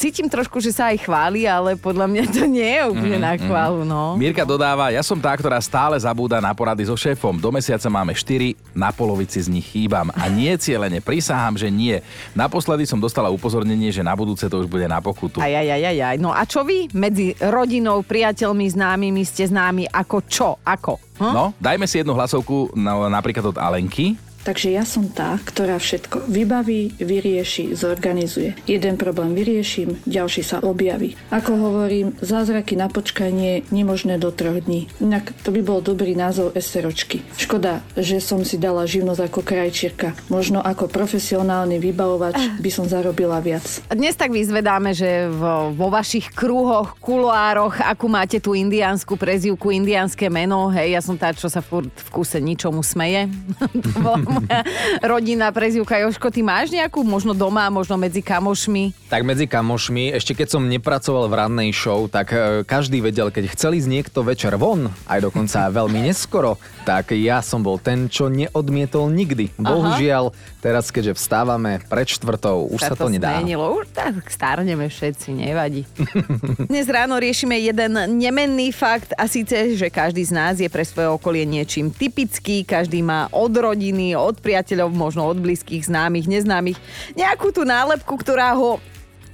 cítim 0.00 0.24
trošku, 0.32 0.56
že 0.64 0.72
sa 0.72 0.88
aj 0.88 1.04
chváli, 1.04 1.44
ale 1.44 1.76
podľa 1.76 2.08
mňa 2.08 2.24
to 2.32 2.48
nie 2.48 2.64
je 2.64 2.88
úplne 2.88 3.20
mm, 3.20 3.26
na 3.28 3.34
chválu, 3.36 3.84
no. 3.84 4.16
Mirka 4.16 4.48
dodáva, 4.48 4.88
ja 4.88 5.04
som 5.04 5.20
tá, 5.20 5.36
ktorá 5.36 5.60
stále 5.60 6.00
zabúda 6.00 6.40
na 6.40 6.56
porady 6.56 6.88
so 6.88 6.96
šéfom. 6.96 7.36
Do 7.36 7.52
mesiaca 7.52 7.84
máme 7.92 8.16
4, 8.16 8.56
na 8.72 8.88
polovici 8.96 9.36
z 9.36 9.52
nich 9.52 9.68
chýbam. 9.68 10.08
A 10.16 10.32
nie 10.32 10.56
cieľene, 10.56 11.04
prisahám, 11.04 11.60
že 11.60 11.68
nie. 11.68 12.00
Naposledy 12.32 12.88
som 12.88 12.96
dostala 12.96 13.28
upozornenie, 13.28 13.92
že 13.92 14.00
na 14.00 14.16
budúce 14.16 14.48
to 14.48 14.64
už 14.64 14.72
bude 14.72 14.88
na 14.88 15.04
pokutu. 15.04 15.44
Aj, 15.44 15.52
aj, 15.52 15.68
aj, 15.68 15.82
aj, 15.92 15.98
aj. 16.00 16.16
No 16.16 16.32
a 16.32 16.48
čo 16.48 16.64
vy? 16.64 16.88
Medzi 16.96 17.36
rodinou, 17.36 18.00
priateľmi, 18.00 18.72
známymi 18.72 19.22
ste 19.28 19.44
známi 19.44 19.84
ako 19.92 20.16
čo? 20.24 20.48
Ako? 20.64 20.96
Hm? 21.20 21.32
No, 21.36 21.52
dajme 21.60 21.84
si 21.84 22.00
jednu 22.00 22.16
hlasovku 22.16 22.72
no, 22.72 23.12
napríklad 23.12 23.52
od 23.52 23.60
Alenky. 23.60 24.29
Takže 24.40 24.72
ja 24.72 24.88
som 24.88 25.04
tá, 25.12 25.36
ktorá 25.36 25.76
všetko 25.76 26.24
vybaví, 26.24 26.96
vyrieši, 26.96 27.76
zorganizuje. 27.76 28.56
Jeden 28.64 28.96
problém 28.96 29.36
vyrieším, 29.36 30.00
ďalší 30.08 30.40
sa 30.40 30.64
objaví. 30.64 31.12
Ako 31.28 31.52
hovorím, 31.60 32.16
zázraky 32.24 32.72
na 32.72 32.88
počkanie 32.88 33.68
nemožné 33.68 34.16
do 34.16 34.32
troch 34.32 34.64
dní. 34.64 34.88
Inak 35.04 35.36
to 35.44 35.52
by 35.52 35.60
bol 35.60 35.84
dobrý 35.84 36.16
názov 36.16 36.56
SROčky. 36.56 37.20
Škoda, 37.36 37.84
že 38.00 38.16
som 38.24 38.40
si 38.40 38.56
dala 38.56 38.88
živnosť 38.88 39.20
ako 39.28 39.40
krajčírka. 39.44 40.16
Možno 40.32 40.64
ako 40.64 40.88
profesionálny 40.88 41.76
vybavovač 41.76 42.40
by 42.64 42.70
som 42.72 42.88
zarobila 42.88 43.44
viac. 43.44 43.84
Dnes 43.92 44.16
tak 44.16 44.32
vyzvedáme, 44.32 44.96
že 44.96 45.28
vo, 45.28 45.76
vo 45.76 45.92
vašich 45.92 46.32
kruhoch, 46.32 46.96
kuloároch, 46.96 47.76
akú 47.84 48.08
máte 48.08 48.40
tú 48.40 48.56
indiánsku 48.56 49.20
prezivku, 49.20 49.68
indiánske 49.68 50.32
meno. 50.32 50.72
Hej, 50.72 50.96
ja 50.96 51.00
som 51.04 51.20
tá, 51.20 51.36
čo 51.36 51.52
sa 51.52 51.60
furt 51.60 51.92
v 51.92 52.08
kuse 52.08 52.40
ničomu 52.40 52.80
smeje. 52.80 53.28
to 53.84 53.98
bola 54.00 54.29
moja 54.30 54.60
rodina 55.02 55.50
prezivka 55.50 55.98
Joško, 55.98 56.30
ty 56.30 56.40
máš 56.46 56.70
nejakú, 56.70 57.02
možno 57.02 57.34
doma, 57.34 57.66
možno 57.68 57.98
medzi 57.98 58.22
kamošmi? 58.22 59.10
Tak 59.10 59.26
medzi 59.26 59.50
kamošmi, 59.50 60.14
ešte 60.14 60.38
keď 60.38 60.48
som 60.54 60.62
nepracoval 60.70 61.26
v 61.26 61.34
rannej 61.34 61.70
show, 61.74 62.06
tak 62.06 62.30
e, 62.30 62.62
každý 62.62 63.02
vedel, 63.02 63.34
keď 63.34 63.50
chceli 63.52 63.82
ísť 63.82 63.90
niekto 63.90 64.18
večer 64.22 64.54
von, 64.54 64.88
aj 65.10 65.26
dokonca 65.26 65.66
veľmi 65.78 66.06
neskoro, 66.06 66.56
tak 66.86 67.12
ja 67.16 67.42
som 67.42 67.60
bol 67.60 67.76
ten, 67.76 68.06
čo 68.06 68.30
neodmietol 68.30 69.10
nikdy. 69.10 69.52
Bohužiaľ, 69.58 70.32
teraz 70.62 70.88
keďže 70.94 71.18
vstávame 71.18 71.82
pred 71.88 72.06
štvrtou, 72.06 72.70
už 72.70 72.80
sa, 72.80 72.94
to 72.94 73.10
nedá. 73.10 73.40
Zmenilo. 73.40 73.80
Už 73.80 73.90
tak 73.90 74.28
starneme 74.28 74.86
všetci, 74.86 75.28
nevadí. 75.34 75.82
Dnes 76.70 76.86
ráno 76.86 77.16
riešime 77.16 77.56
jeden 77.56 77.92
nemenný 78.20 78.70
fakt 78.70 79.16
a 79.16 79.26
síce, 79.26 79.74
že 79.74 79.88
každý 79.88 80.22
z 80.24 80.32
nás 80.32 80.54
je 80.60 80.68
pre 80.68 80.84
svoje 80.84 81.08
okolie 81.10 81.44
niečím 81.48 81.90
typický, 81.90 82.62
každý 82.62 83.00
má 83.00 83.26
od 83.32 83.52
rodiny, 83.52 84.14
od 84.20 84.38
priateľov, 84.38 84.92
možno 84.92 85.24
od 85.24 85.40
blízkych, 85.40 85.88
známych, 85.88 86.28
neznámych, 86.28 86.78
nejakú 87.16 87.50
tú 87.50 87.64
nálepku, 87.64 88.14
ktorá 88.20 88.52
ho 88.54 88.76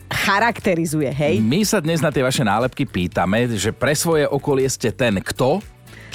charakterizuje, 0.06 1.10
hej? 1.10 1.42
My 1.42 1.66
sa 1.66 1.82
dnes 1.82 1.98
na 1.98 2.14
tie 2.14 2.22
vaše 2.22 2.46
nálepky 2.46 2.86
pýtame, 2.86 3.50
že 3.58 3.74
pre 3.74 3.90
svoje 3.98 4.22
okolie 4.30 4.70
ste 4.70 4.94
ten 4.94 5.18
kto, 5.18 5.58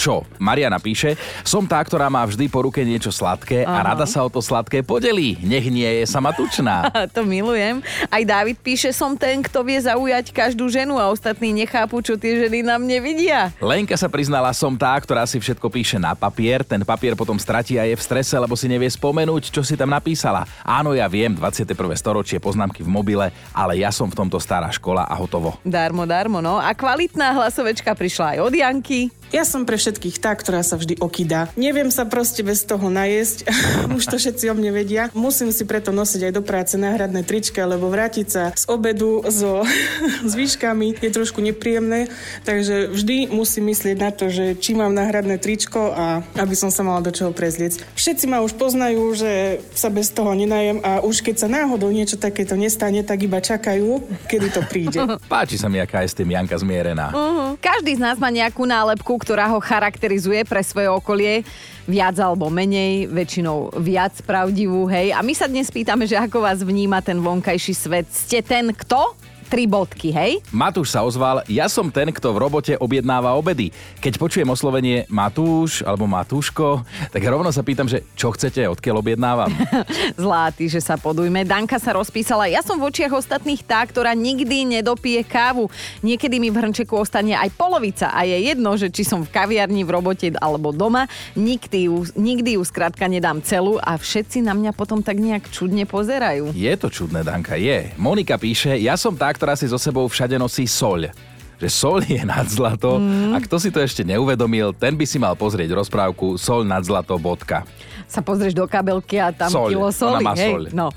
čo? 0.01 0.25
Mariana 0.41 0.81
píše, 0.81 1.13
som 1.45 1.69
tá, 1.69 1.77
ktorá 1.85 2.09
má 2.09 2.25
vždy 2.25 2.49
po 2.49 2.65
ruke 2.65 2.81
niečo 2.81 3.13
sladké 3.13 3.61
Aha. 3.61 3.69
a 3.69 3.93
rada 3.93 4.09
sa 4.09 4.25
o 4.25 4.29
to 4.33 4.41
sladké 4.41 4.81
podelí. 4.81 5.37
Nech 5.45 5.69
nie 5.69 5.85
je 6.01 6.09
sama 6.09 6.33
tučná. 6.33 6.89
to 7.15 7.21
milujem. 7.21 7.85
Aj 8.09 8.25
David 8.25 8.57
píše, 8.65 8.89
som 8.89 9.13
ten, 9.13 9.45
kto 9.45 9.61
vie 9.61 9.77
zaujať 9.77 10.33
každú 10.33 10.65
ženu 10.73 10.97
a 10.97 11.13
ostatní 11.13 11.53
nechápu, 11.53 12.01
čo 12.01 12.17
tie 12.17 12.41
ženy 12.41 12.65
na 12.65 12.81
mne 12.81 12.97
vidia. 12.97 13.53
Lenka 13.61 13.93
sa 13.93 14.09
priznala, 14.09 14.49
som 14.57 14.73
tá, 14.73 14.97
ktorá 14.97 15.29
si 15.29 15.37
všetko 15.37 15.69
píše 15.69 16.01
na 16.01 16.17
papier. 16.17 16.65
Ten 16.65 16.81
papier 16.81 17.13
potom 17.13 17.37
stratí 17.37 17.77
a 17.77 17.85
je 17.85 17.93
v 17.93 18.01
strese, 18.01 18.33
lebo 18.33 18.57
si 18.57 18.65
nevie 18.65 18.89
spomenúť, 18.89 19.53
čo 19.53 19.61
si 19.61 19.77
tam 19.77 19.93
napísala. 19.93 20.49
Áno, 20.65 20.97
ja 20.97 21.05
viem, 21.05 21.37
21. 21.37 21.77
storočie, 21.93 22.41
poznámky 22.41 22.81
v 22.81 22.89
mobile, 22.89 23.29
ale 23.53 23.77
ja 23.77 23.93
som 23.93 24.09
v 24.09 24.17
tomto 24.17 24.41
stará 24.41 24.73
škola 24.73 25.05
a 25.05 25.13
hotovo. 25.13 25.61
Darmo, 25.61 26.09
darmo, 26.09 26.41
no. 26.41 26.57
A 26.57 26.73
kvalitná 26.73 27.37
hlasovečka 27.37 27.93
prišla 27.93 28.37
aj 28.37 28.39
od 28.41 28.53
Janky. 28.57 29.01
Ja 29.31 29.47
som 29.47 29.63
pre 29.63 29.79
všetkých 29.91 30.23
tá, 30.23 30.31
ktorá 30.31 30.63
sa 30.63 30.79
vždy 30.79 31.03
okýda. 31.03 31.51
Neviem 31.59 31.91
sa 31.91 32.07
proste 32.07 32.39
bez 32.47 32.63
toho 32.63 32.87
najesť, 32.87 33.43
už 33.99 34.07
to 34.07 34.15
všetci 34.15 34.47
o 34.47 34.55
mne 34.55 34.71
vedia. 34.71 35.11
Musím 35.11 35.51
si 35.51 35.67
preto 35.67 35.91
nosiť 35.91 36.31
aj 36.31 36.33
do 36.39 36.39
práce 36.39 36.79
náhradné 36.79 37.27
trička, 37.27 37.67
lebo 37.67 37.91
vrátiť 37.91 38.27
sa 38.31 38.43
z 38.55 38.63
obedu 38.71 39.19
so 39.27 39.67
zvyškami 40.31 41.03
je 41.03 41.11
trošku 41.11 41.43
nepríjemné, 41.43 42.07
takže 42.47 42.87
vždy 42.87 43.35
musím 43.35 43.75
myslieť 43.75 43.97
na 43.99 44.15
to, 44.15 44.31
že 44.31 44.55
či 44.55 44.79
mám 44.79 44.95
náhradné 44.95 45.35
tričko 45.43 45.91
a 45.91 46.23
aby 46.39 46.55
som 46.55 46.71
sa 46.71 46.87
mala 46.87 47.03
do 47.03 47.11
čoho 47.11 47.35
prezliecť. 47.35 47.83
Všetci 47.99 48.31
ma 48.31 48.39
už 48.39 48.55
poznajú, 48.55 49.11
že 49.11 49.59
sa 49.75 49.91
bez 49.91 50.07
toho 50.15 50.31
nenajem 50.31 50.79
a 50.87 51.03
už 51.03 51.19
keď 51.19 51.35
sa 51.43 51.47
náhodou 51.51 51.91
niečo 51.91 52.15
takéto 52.15 52.55
nestane, 52.55 53.03
tak 53.03 53.27
iba 53.27 53.43
čakajú, 53.43 53.99
kedy 54.31 54.47
to 54.55 54.61
príde. 54.63 54.99
Páči 55.33 55.59
sa 55.59 55.67
mi, 55.67 55.83
aká 55.83 56.07
je 56.07 56.13
s 56.13 56.15
tým 56.15 56.31
Janka 56.31 56.55
zmierená. 56.55 57.11
Uh-huh. 57.11 57.59
Každý 57.59 57.99
z 57.99 58.01
nás 58.01 58.15
má 58.21 58.31
nejakú 58.31 58.63
nálepku, 58.63 59.13
ktorá 59.19 59.49
ho 59.51 59.59
charakterizuje 59.71 60.43
pre 60.43 60.59
svoje 60.67 60.91
okolie 60.91 61.47
viac 61.87 62.19
alebo 62.19 62.51
menej, 62.51 63.07
väčšinou 63.07 63.71
viac 63.79 64.19
pravdivú, 64.27 64.83
hej. 64.91 65.15
A 65.15 65.23
my 65.23 65.31
sa 65.31 65.47
dnes 65.47 65.71
pýtame, 65.71 66.03
že 66.03 66.19
ako 66.19 66.43
vás 66.43 66.59
vníma 66.59 66.99
ten 66.99 67.23
vonkajší 67.23 67.71
svet. 67.71 68.11
Ste 68.11 68.43
ten 68.43 68.75
kto? 68.75 69.15
Tri 69.51 69.67
bodky, 69.67 70.15
hej? 70.15 70.39
Matúš 70.55 70.95
sa 70.95 71.03
ozval, 71.03 71.43
ja 71.51 71.67
som 71.67 71.91
ten, 71.91 72.07
kto 72.07 72.31
v 72.31 72.39
robote 72.39 72.73
objednáva 72.79 73.35
obedy. 73.35 73.75
Keď 73.99 74.15
počujem 74.15 74.47
oslovenie 74.47 75.03
Matúš 75.11 75.83
alebo 75.83 76.07
Matúško, 76.07 76.87
tak 77.11 77.19
rovno 77.27 77.51
sa 77.51 77.59
pýtam, 77.59 77.83
že 77.83 78.07
čo 78.15 78.31
chcete, 78.31 78.63
odkiaľ 78.71 79.03
objednávam. 79.03 79.51
Zlatý, 80.15 80.71
že 80.71 80.79
sa 80.79 80.95
podujme. 80.95 81.43
Danka 81.43 81.83
sa 81.83 81.91
rozpísala, 81.99 82.47
ja 82.47 82.63
som 82.63 82.79
v 82.79 82.87
očiach 82.87 83.11
ostatných 83.11 83.59
tá, 83.67 83.83
ktorá 83.83 84.15
nikdy 84.15 84.79
nedopije 84.79 85.19
kávu. 85.27 85.67
Niekedy 85.99 86.39
mi 86.39 86.47
v 86.47 86.55
hrnčeku 86.55 86.95
ostane 86.95 87.35
aj 87.35 87.51
polovica 87.59 88.07
a 88.07 88.23
je 88.23 88.55
jedno, 88.55 88.79
že 88.79 88.87
či 88.87 89.03
som 89.03 89.19
v 89.19 89.35
kaviarni, 89.35 89.83
v 89.83 89.91
robote 89.91 90.31
alebo 90.39 90.71
doma, 90.71 91.11
nikdy 91.35 91.91
ju, 91.91 92.07
nikdy 92.15 92.55
ju 92.55 92.63
skrátka 92.63 93.11
nedám 93.11 93.43
celú 93.43 93.83
a 93.83 93.99
všetci 93.99 94.47
na 94.47 94.55
mňa 94.55 94.71
potom 94.71 95.03
tak 95.03 95.19
nejak 95.19 95.51
čudne 95.51 95.83
pozerajú. 95.83 96.55
Je 96.55 96.71
to 96.79 96.87
čudné, 96.87 97.27
Danka, 97.27 97.59
je. 97.59 97.91
Monika 97.99 98.39
píše, 98.39 98.79
ja 98.79 98.95
som 98.95 99.19
tak, 99.19 99.40
ktorá 99.41 99.57
si 99.57 99.65
so 99.65 99.81
sebou 99.81 100.05
všade 100.05 100.37
nosí 100.37 100.69
soľ 100.69 101.09
že 101.61 101.69
sol 101.69 102.01
je 102.01 102.17
nad 102.25 102.45
zlato 102.49 102.97
mm. 102.97 103.33
a 103.33 103.41
kto 103.41 103.61
si 103.61 103.69
to 103.69 103.77
ešte 103.77 104.01
neuvedomil, 104.01 104.73
ten 104.73 104.97
by 104.97 105.05
si 105.05 105.21
mal 105.21 105.37
pozrieť 105.37 105.77
rozprávku 105.77 106.33
Sol 106.41 106.65
nad 106.65 106.81
zlato 106.81 107.13
bodka. 107.21 107.69
Sa 108.09 108.25
pozrieš 108.25 108.57
do 108.57 108.65
kabelky 108.65 109.21
a 109.21 109.29
tam 109.29 109.53
Soľ, 109.53 109.69
kilo 109.69 109.89
soli, 109.93 110.25
ona 110.25 110.25
má 110.25 110.33
hej? 110.33 110.49
soľ. 110.49 110.63
No. 110.73 110.89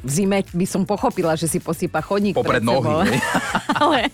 V 0.00 0.08
zime 0.08 0.40
by 0.40 0.64
som 0.64 0.88
pochopila, 0.88 1.36
že 1.36 1.44
si 1.44 1.60
posýpa 1.60 2.00
chodník 2.00 2.32
Popred 2.32 2.60
pred 2.60 2.64
nohy? 2.64 3.20
Ale 3.82 4.08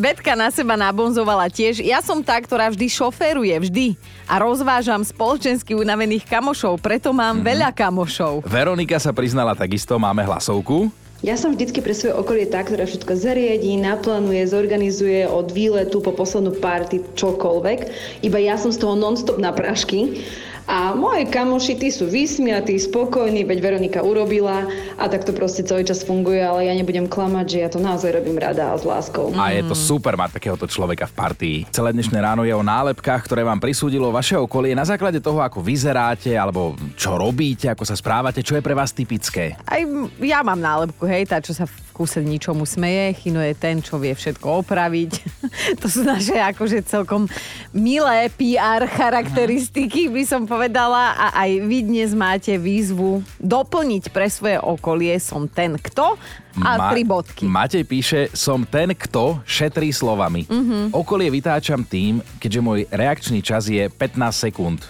Betka 0.00 0.32
na 0.32 0.48
seba 0.48 0.80
nabonzovala 0.80 1.52
tiež. 1.52 1.84
Ja 1.84 2.00
som 2.00 2.24
tá, 2.24 2.40
ktorá 2.40 2.72
vždy 2.72 2.88
šoféruje, 2.88 3.52
vždy. 3.68 3.86
A 4.24 4.40
rozvážam 4.40 5.04
spoločensky 5.04 5.76
unavených 5.76 6.24
kamošov, 6.24 6.80
preto 6.80 7.12
mám 7.12 7.44
veľa 7.44 7.68
kamošov. 7.68 8.48
Veronika 8.48 8.96
sa 8.96 9.12
priznala 9.12 9.52
takisto, 9.52 9.92
máme 10.00 10.24
hlasovku. 10.24 11.07
Ja 11.18 11.34
som 11.34 11.50
vždycky 11.50 11.82
pre 11.82 11.98
svoje 11.98 12.14
okolie 12.14 12.46
tá, 12.46 12.62
ktorá 12.62 12.86
všetko 12.86 13.18
zariadí, 13.18 13.74
naplánuje, 13.74 14.38
zorganizuje 14.46 15.26
od 15.26 15.50
výletu 15.50 15.98
po 15.98 16.14
poslednú 16.14 16.54
party 16.62 17.02
čokoľvek. 17.18 17.78
Iba 18.22 18.38
ja 18.38 18.54
som 18.54 18.70
z 18.70 18.78
toho 18.78 18.94
non-stop 18.94 19.42
na 19.42 19.50
prášky. 19.50 20.22
A 20.68 20.92
moje 20.92 21.24
kamoši, 21.32 21.80
tí 21.80 21.88
sú 21.88 22.12
vysmiatí, 22.12 22.76
spokojní, 22.76 23.48
veď 23.48 23.58
Veronika 23.64 24.04
urobila 24.04 24.68
a 25.00 25.08
tak 25.08 25.24
to 25.24 25.32
proste 25.32 25.64
celý 25.64 25.80
čas 25.80 26.04
funguje, 26.04 26.44
ale 26.44 26.68
ja 26.68 26.76
nebudem 26.76 27.08
klamať, 27.08 27.46
že 27.48 27.58
ja 27.64 27.68
to 27.72 27.80
naozaj 27.80 28.12
robím 28.12 28.36
rada 28.36 28.70
a 28.70 28.76
s 28.76 28.84
láskou. 28.84 29.32
A 29.32 29.56
je 29.56 29.64
to 29.64 29.72
super 29.72 30.12
mať 30.20 30.36
takéhoto 30.36 30.68
človeka 30.68 31.08
v 31.08 31.14
partii. 31.16 31.58
Celé 31.72 31.96
dnešné 31.96 32.20
ráno 32.20 32.44
je 32.44 32.52
o 32.52 32.60
nálepkách, 32.60 33.24
ktoré 33.24 33.48
vám 33.48 33.64
prisúdilo 33.64 34.12
vaše 34.12 34.36
okolie 34.36 34.76
na 34.76 34.84
základe 34.84 35.24
toho, 35.24 35.40
ako 35.40 35.64
vyzeráte, 35.64 36.36
alebo 36.36 36.76
čo 37.00 37.16
robíte, 37.16 37.72
ako 37.72 37.88
sa 37.88 37.96
správate, 37.96 38.44
čo 38.44 38.52
je 38.52 38.60
pre 38.60 38.76
vás 38.76 38.92
typické. 38.92 39.56
Aj 39.64 39.80
ja 40.20 40.44
mám 40.44 40.60
nálepku, 40.60 41.08
hej, 41.08 41.24
tá, 41.32 41.40
čo 41.40 41.56
sa 41.56 41.64
kúse 41.98 42.22
ničomu 42.22 42.62
smeje. 42.62 43.18
Chino 43.18 43.42
je 43.42 43.58
ten, 43.58 43.82
čo 43.82 43.98
vie 43.98 44.14
všetko 44.14 44.62
opraviť. 44.62 45.12
to 45.82 45.90
sú 45.90 46.06
naše 46.06 46.38
akože 46.38 46.86
celkom 46.86 47.26
milé 47.74 48.30
PR 48.38 48.86
charakteristiky, 48.86 50.06
by 50.06 50.22
som 50.22 50.46
povedala. 50.46 51.18
A 51.18 51.26
aj 51.42 51.50
vy 51.66 51.82
dnes 51.82 52.14
máte 52.14 52.54
výzvu 52.54 53.26
doplniť 53.42 54.14
pre 54.14 54.30
svoje 54.30 54.62
okolie 54.62 55.18
som 55.18 55.50
ten 55.50 55.74
kto 55.74 56.14
a 56.62 56.90
tri 56.92 57.02
bodky. 57.04 57.44
Matej 57.46 57.84
píše, 57.84 58.20
som 58.34 58.62
ten, 58.64 58.94
kto 58.94 59.38
šetrí 59.44 59.92
slovami. 59.94 60.44
Mhm. 60.48 60.94
Okolie 60.94 61.30
vytáčam 61.30 61.84
tým, 61.84 62.20
keďže 62.42 62.60
môj 62.60 62.78
reakčný 62.90 63.40
čas 63.44 63.68
je 63.70 63.86
15 63.86 64.18
sekúnd. 64.50 64.80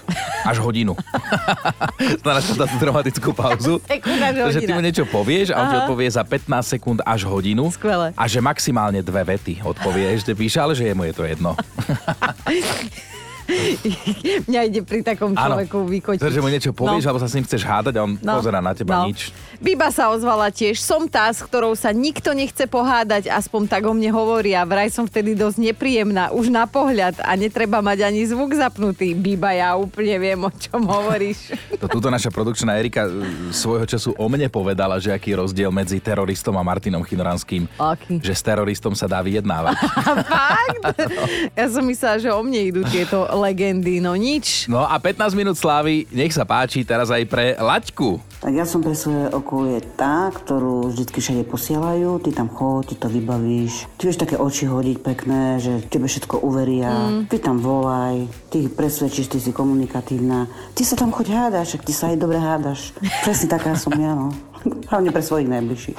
Až 0.46 0.62
hodinu. 0.62 0.94
Znaš 2.22 2.54
tú 2.54 2.76
dramatickú 2.78 3.30
pauzu. 3.34 3.82
Takže 4.48 4.64
ty 4.64 4.72
mu 4.72 4.80
niečo 4.80 5.04
povieš 5.08 5.52
a 5.52 5.56
on 5.60 5.66
ti 5.68 5.76
odpovie 5.84 6.08
za 6.08 6.22
15 6.24 6.74
sekúnd 6.78 6.98
až 7.04 7.26
hodinu. 7.26 7.68
Skvelé. 7.74 8.14
A 8.14 8.24
že 8.30 8.38
maximálne 8.38 9.02
dve 9.02 9.22
vety 9.26 9.60
odpovie. 9.60 10.14
Ešte 10.14 10.32
píše, 10.32 10.62
ale 10.62 10.72
že 10.78 10.88
jemu 10.88 11.10
je 11.10 11.14
to 11.14 11.24
jedno. 11.26 11.52
Mňa 14.44 14.60
ide 14.64 14.80
pri 14.82 15.00
takom 15.02 15.32
človeku 15.32 15.88
vykotiť. 15.88 16.20
Takže 16.20 16.40
mu 16.40 16.48
niečo 16.48 16.70
povieš, 16.70 17.04
No. 17.04 17.08
alebo 17.10 17.20
sa 17.20 17.28
s 17.28 17.34
ním 17.34 17.44
chceš 17.44 17.62
hádať 17.62 17.94
a 17.96 18.00
on 18.02 18.12
pozera 18.14 18.60
na 18.60 18.72
teba 18.72 19.04
nič. 19.04 19.32
Biba 19.58 19.88
sa 19.88 20.08
ozvala 20.08 20.48
tiež. 20.48 20.78
Som 20.78 21.06
tá, 21.06 21.26
s 21.26 21.40
ktorou 21.40 21.72
sa 21.72 21.90
nikto 21.90 22.30
nechce 22.30 22.64
pohádať, 22.64 23.26
aspoň 23.26 23.62
tak 23.66 23.82
o 23.84 23.92
mne 23.92 24.10
hovoria. 24.10 24.62
Vraj 24.62 24.88
som 24.88 25.02
vtedy 25.02 25.32
dosť 25.32 25.58
nepríjemná, 25.64 26.30
už 26.30 26.48
na 26.48 26.64
pohľad 26.64 27.18
a 27.18 27.34
netreba 27.34 27.80
mať 27.80 28.04
ani 28.04 28.22
zvuk 28.22 28.52
zapnutý. 28.52 29.12
Biba, 29.12 29.50
ja 29.50 29.74
úplne 29.74 30.14
viem, 30.16 30.38
o 30.38 30.50
čom 30.50 30.84
hovoríš. 30.84 31.56
To 31.76 31.88
túto 31.88 32.06
naša 32.06 32.28
produkčná 32.28 32.76
Erika 32.76 33.06
e, 33.06 33.12
svojho 33.50 33.84
času 33.84 34.12
o 34.12 34.26
mne 34.26 34.46
povedala, 34.46 34.98
že 34.98 35.10
aký 35.10 35.32
je 35.32 35.40
rozdiel 35.40 35.70
medzi 35.70 35.98
teroristom 35.98 36.54
a 36.54 36.62
Martinom 36.62 37.02
Chinoranským. 37.02 37.66
Aký? 37.76 38.20
Že 38.20 38.32
s 38.32 38.42
teroristom 38.44 38.92
sa 38.92 39.06
dá 39.06 39.18
vyjednávať. 39.18 39.74
Fakt? 40.28 40.82
Ja 41.58 41.66
som 41.66 41.82
myslela, 41.82 42.18
že 42.18 42.30
o 42.30 42.40
mne 42.40 42.60
idú 42.64 42.82
tieto 42.84 43.26
legendy, 43.40 44.02
no 44.02 44.14
nič. 44.18 44.66
No 44.66 44.82
a 44.82 44.98
15 44.98 45.38
minút 45.38 45.56
slávy, 45.56 46.04
nech 46.10 46.34
sa 46.34 46.42
páči 46.42 46.82
teraz 46.82 47.08
aj 47.08 47.24
pre 47.30 47.54
Laďku. 47.56 48.18
Tak 48.38 48.54
ja 48.54 48.62
som 48.62 48.78
pre 48.78 48.94
svoje 48.94 49.26
okolie 49.34 49.82
tá, 49.98 50.30
ktorú 50.30 50.94
vždy 50.94 51.10
všade 51.10 51.42
posielajú, 51.50 52.22
ty 52.22 52.30
tam 52.30 52.46
chod, 52.46 52.86
ty 52.86 52.94
to 52.94 53.10
vybavíš. 53.10 53.90
Ty 53.98 54.02
vieš 54.06 54.22
také 54.22 54.38
oči 54.38 54.70
hodiť 54.70 54.98
pekné, 55.02 55.58
že 55.58 55.82
tebe 55.90 56.06
všetko 56.06 56.46
uveria. 56.46 57.18
Mm. 57.18 57.26
Ty 57.26 57.36
tam 57.42 57.58
volaj, 57.58 58.30
ty 58.54 58.66
ich 58.66 58.70
presvedčíš, 58.70 59.34
ty 59.34 59.38
si 59.42 59.50
komunikatívna. 59.50 60.46
Ty 60.78 60.82
sa 60.86 60.94
tam 60.94 61.10
choď 61.10 61.34
hádaš, 61.34 61.78
ak 61.78 61.82
ty 61.82 61.90
sa 61.90 62.14
aj 62.14 62.16
dobre 62.22 62.38
hádaš. 62.38 62.94
Presne 63.26 63.50
taká 63.50 63.74
som 63.74 63.90
ja, 63.98 64.14
no. 64.14 64.30
Hlavne 64.88 65.10
pre 65.12 65.22
svojich 65.22 65.48
najbližších. 65.48 65.96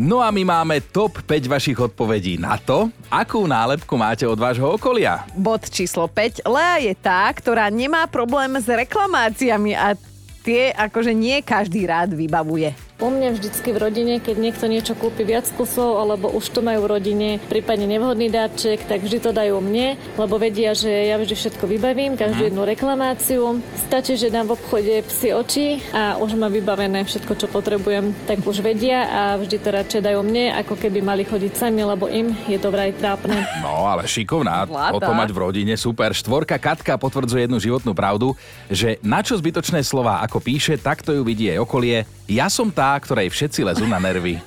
No 0.00 0.18
a 0.18 0.34
my 0.34 0.42
máme 0.42 0.82
top 0.90 1.22
5 1.22 1.46
vašich 1.46 1.78
odpovedí 1.78 2.34
na 2.36 2.58
to, 2.58 2.90
akú 3.06 3.46
nálepku 3.46 3.94
máte 3.94 4.26
od 4.26 4.34
vášho 4.34 4.74
okolia. 4.74 5.22
Bod 5.38 5.70
číslo 5.70 6.10
5. 6.10 6.42
Lea 6.42 6.90
je 6.90 6.94
tá, 6.98 7.30
ktorá 7.30 7.70
nemá 7.70 8.10
problém 8.10 8.58
s 8.58 8.66
reklamáciami 8.66 9.78
a 9.78 9.94
tie 10.42 10.74
akože 10.74 11.14
nie 11.14 11.40
každý 11.40 11.86
rád 11.88 12.12
vybavuje. 12.12 12.74
U 13.04 13.12
mňa 13.12 13.36
vždycky 13.36 13.76
v 13.76 13.84
rodine, 13.84 14.16
keď 14.16 14.36
niekto 14.40 14.64
niečo 14.64 14.96
kúpi 14.96 15.28
viac 15.28 15.44
kusov, 15.60 16.00
alebo 16.00 16.32
už 16.32 16.56
to 16.56 16.64
majú 16.64 16.88
v 16.88 16.96
rodine, 16.96 17.28
prípadne 17.52 17.84
nevhodný 17.84 18.32
dáček, 18.32 18.88
tak 18.88 19.04
vždy 19.04 19.20
to 19.20 19.36
dajú 19.36 19.60
mne, 19.60 20.00
lebo 20.16 20.40
vedia, 20.40 20.72
že 20.72 20.88
ja 20.88 21.20
vždy 21.20 21.36
všetko 21.36 21.68
vybavím, 21.68 22.16
každú 22.16 22.48
jednu 22.48 22.64
reklamáciu. 22.64 23.60
Stačí, 23.76 24.16
že 24.16 24.32
dám 24.32 24.48
v 24.48 24.56
obchode 24.56 25.04
psi 25.04 25.36
oči 25.36 25.66
a 25.92 26.16
už 26.16 26.32
má 26.40 26.48
vybavené 26.48 27.04
všetko, 27.04 27.36
čo 27.36 27.44
potrebujem, 27.52 28.16
tak 28.24 28.40
už 28.40 28.64
vedia 28.64 29.04
a 29.04 29.20
vždy 29.36 29.56
to 29.60 29.68
radšej 29.68 30.00
dajú 30.00 30.24
mne, 30.24 30.56
ako 30.64 30.72
keby 30.72 31.04
mali 31.04 31.28
chodiť 31.28 31.52
sami, 31.60 31.84
lebo 31.84 32.08
im 32.08 32.32
je 32.48 32.56
to 32.56 32.72
vraj 32.72 32.88
trápne. 32.96 33.36
No, 33.60 33.84
ale 33.84 34.08
šikovná, 34.08 34.64
Zlatá. 34.64 34.96
toto 34.96 35.12
mať 35.12 35.28
v 35.28 35.38
rodine, 35.44 35.76
super. 35.76 36.16
Štvorka 36.16 36.56
Katka 36.56 36.96
potvrdzuje 36.96 37.44
jednu 37.44 37.60
životnú 37.60 37.92
pravdu, 37.92 38.32
že 38.72 38.96
na 39.04 39.20
čo 39.20 39.36
zbytočné 39.36 39.84
slova, 39.84 40.24
ako 40.24 40.40
píše, 40.40 40.80
takto 40.80 41.12
ju 41.12 41.20
vidí 41.20 41.52
aj 41.52 41.60
okolie. 41.60 42.08
Ja 42.24 42.48
som 42.48 42.72
tá, 42.72 42.96
ktorej 42.96 43.28
všetci 43.28 43.60
lezú 43.68 43.84
na 43.84 44.00
nervy. 44.00 44.40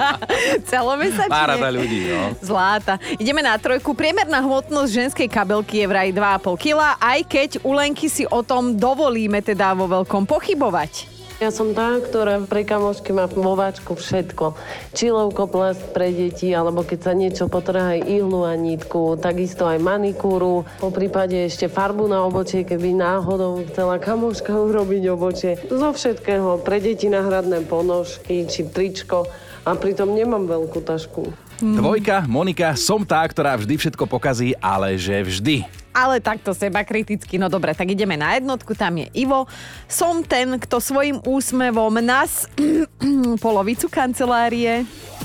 Celomesačne. 0.70 1.26
Párada 1.26 1.74
ľudí, 1.74 2.06
no. 2.06 2.38
Zláta. 2.38 3.02
Ideme 3.18 3.42
na 3.42 3.58
trojku. 3.58 3.98
Priemerná 3.98 4.38
hmotnosť 4.38 4.90
ženskej 4.94 5.26
kabelky 5.26 5.82
je 5.82 5.86
vraj 5.90 6.14
2,5 6.14 6.54
kg, 6.62 6.78
aj 7.02 7.20
keď 7.26 7.50
u 7.66 7.74
Lenky 7.74 8.06
si 8.06 8.22
o 8.30 8.46
tom 8.46 8.78
dovolíme 8.78 9.42
teda 9.42 9.74
vo 9.74 9.90
veľkom 9.90 10.22
pochybovať. 10.22 11.15
Ja 11.36 11.52
som 11.52 11.76
tá, 11.76 12.00
ktorá 12.00 12.40
pre 12.48 12.64
kamošky 12.64 13.12
má 13.12 13.28
vo 13.28 13.52
váčku 13.60 13.92
všetko. 13.92 14.56
Čilovko, 14.96 15.44
plast 15.44 15.84
pre 15.92 16.08
deti, 16.08 16.48
alebo 16.56 16.80
keď 16.80 16.98
sa 17.04 17.12
niečo 17.12 17.44
potrhá 17.52 17.92
aj 17.92 18.08
ihlu 18.08 18.48
a 18.48 18.56
nitku, 18.56 19.20
takisto 19.20 19.68
aj 19.68 19.76
manikúru, 19.76 20.64
po 20.80 20.88
prípade 20.88 21.36
ešte 21.36 21.68
farbu 21.68 22.08
na 22.08 22.24
obočie, 22.24 22.64
keby 22.64 22.96
náhodou 22.96 23.60
chcela 23.68 24.00
kamoška 24.00 24.48
urobiť 24.48 25.02
obočie. 25.12 25.60
Zo 25.68 25.92
všetkého, 25.92 26.64
pre 26.64 26.80
deti 26.80 27.12
náhradné 27.12 27.68
ponožky 27.68 28.48
či 28.48 28.64
tričko 28.64 29.28
a 29.68 29.76
pritom 29.76 30.16
nemám 30.16 30.48
veľkú 30.48 30.80
tašku. 30.88 31.45
Dvojka, 31.56 32.28
Monika, 32.28 32.76
som 32.76 33.00
tá, 33.00 33.24
ktorá 33.24 33.56
vždy 33.56 33.80
všetko 33.80 34.04
pokazí, 34.04 34.52
ale 34.60 35.00
že 35.00 35.16
vždy. 35.24 35.64
Ale 35.96 36.20
takto 36.20 36.52
seba 36.52 36.84
kriticky. 36.84 37.40
No 37.40 37.48
dobre, 37.48 37.72
tak 37.72 37.88
ideme 37.88 38.20
na 38.20 38.36
jednotku, 38.36 38.76
tam 38.76 39.00
je 39.00 39.08
Ivo. 39.16 39.48
Som 39.88 40.20
ten, 40.20 40.60
kto 40.60 40.76
svojim 40.76 41.24
úsmevom 41.24 41.96
nás 42.04 42.44
polovicu 43.44 43.88
kancelárie. 43.88 44.84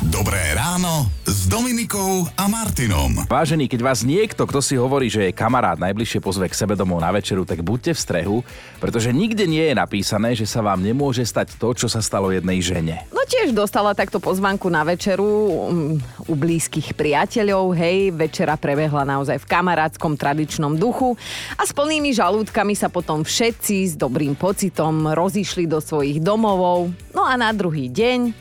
Dobré 0.09 0.57
ráno 0.57 1.05
s 1.29 1.45
Dominikou 1.45 2.25
a 2.33 2.49
Martinom. 2.49 3.21
Vážený, 3.29 3.69
keď 3.69 3.85
vás 3.85 4.01
niekto, 4.01 4.49
kto 4.49 4.57
si 4.57 4.73
hovorí, 4.73 5.13
že 5.13 5.29
je 5.29 5.37
kamarát, 5.37 5.77
najbližšie 5.77 6.17
pozve 6.17 6.49
k 6.49 6.57
sebe 6.57 6.73
domov 6.73 7.05
na 7.05 7.13
večeru, 7.13 7.45
tak 7.45 7.61
buďte 7.61 7.93
v 7.93 8.01
strehu, 8.01 8.37
pretože 8.81 9.13
nikde 9.13 9.45
nie 9.45 9.61
je 9.61 9.77
napísané, 9.77 10.33
že 10.33 10.49
sa 10.49 10.65
vám 10.65 10.81
nemôže 10.81 11.21
stať 11.21 11.53
to, 11.53 11.77
čo 11.77 11.85
sa 11.85 12.01
stalo 12.01 12.33
jednej 12.33 12.65
žene. 12.65 13.05
No 13.13 13.21
tiež 13.29 13.53
dostala 13.53 13.93
takto 13.93 14.17
pozvanku 14.17 14.73
na 14.73 14.81
večeru 14.81 15.21
um, 15.21 16.01
u 16.25 16.33
blízkych 16.33 16.97
priateľov. 16.97 17.77
Hej, 17.77 18.09
večera 18.17 18.57
prebehla 18.57 19.05
naozaj 19.05 19.37
v 19.37 19.49
kamarátskom 19.53 20.17
tradičnom 20.17 20.81
duchu 20.81 21.13
a 21.53 21.61
s 21.61 21.77
plnými 21.77 22.09
žalúdkami 22.09 22.73
sa 22.73 22.89
potom 22.89 23.21
všetci 23.21 23.93
s 23.93 23.93
dobrým 23.93 24.33
pocitom 24.33 25.13
rozišli 25.13 25.69
do 25.69 25.77
svojich 25.77 26.25
domovov. 26.25 26.89
No 27.13 27.21
a 27.21 27.37
na 27.37 27.53
druhý 27.53 27.85
deň 27.85 28.40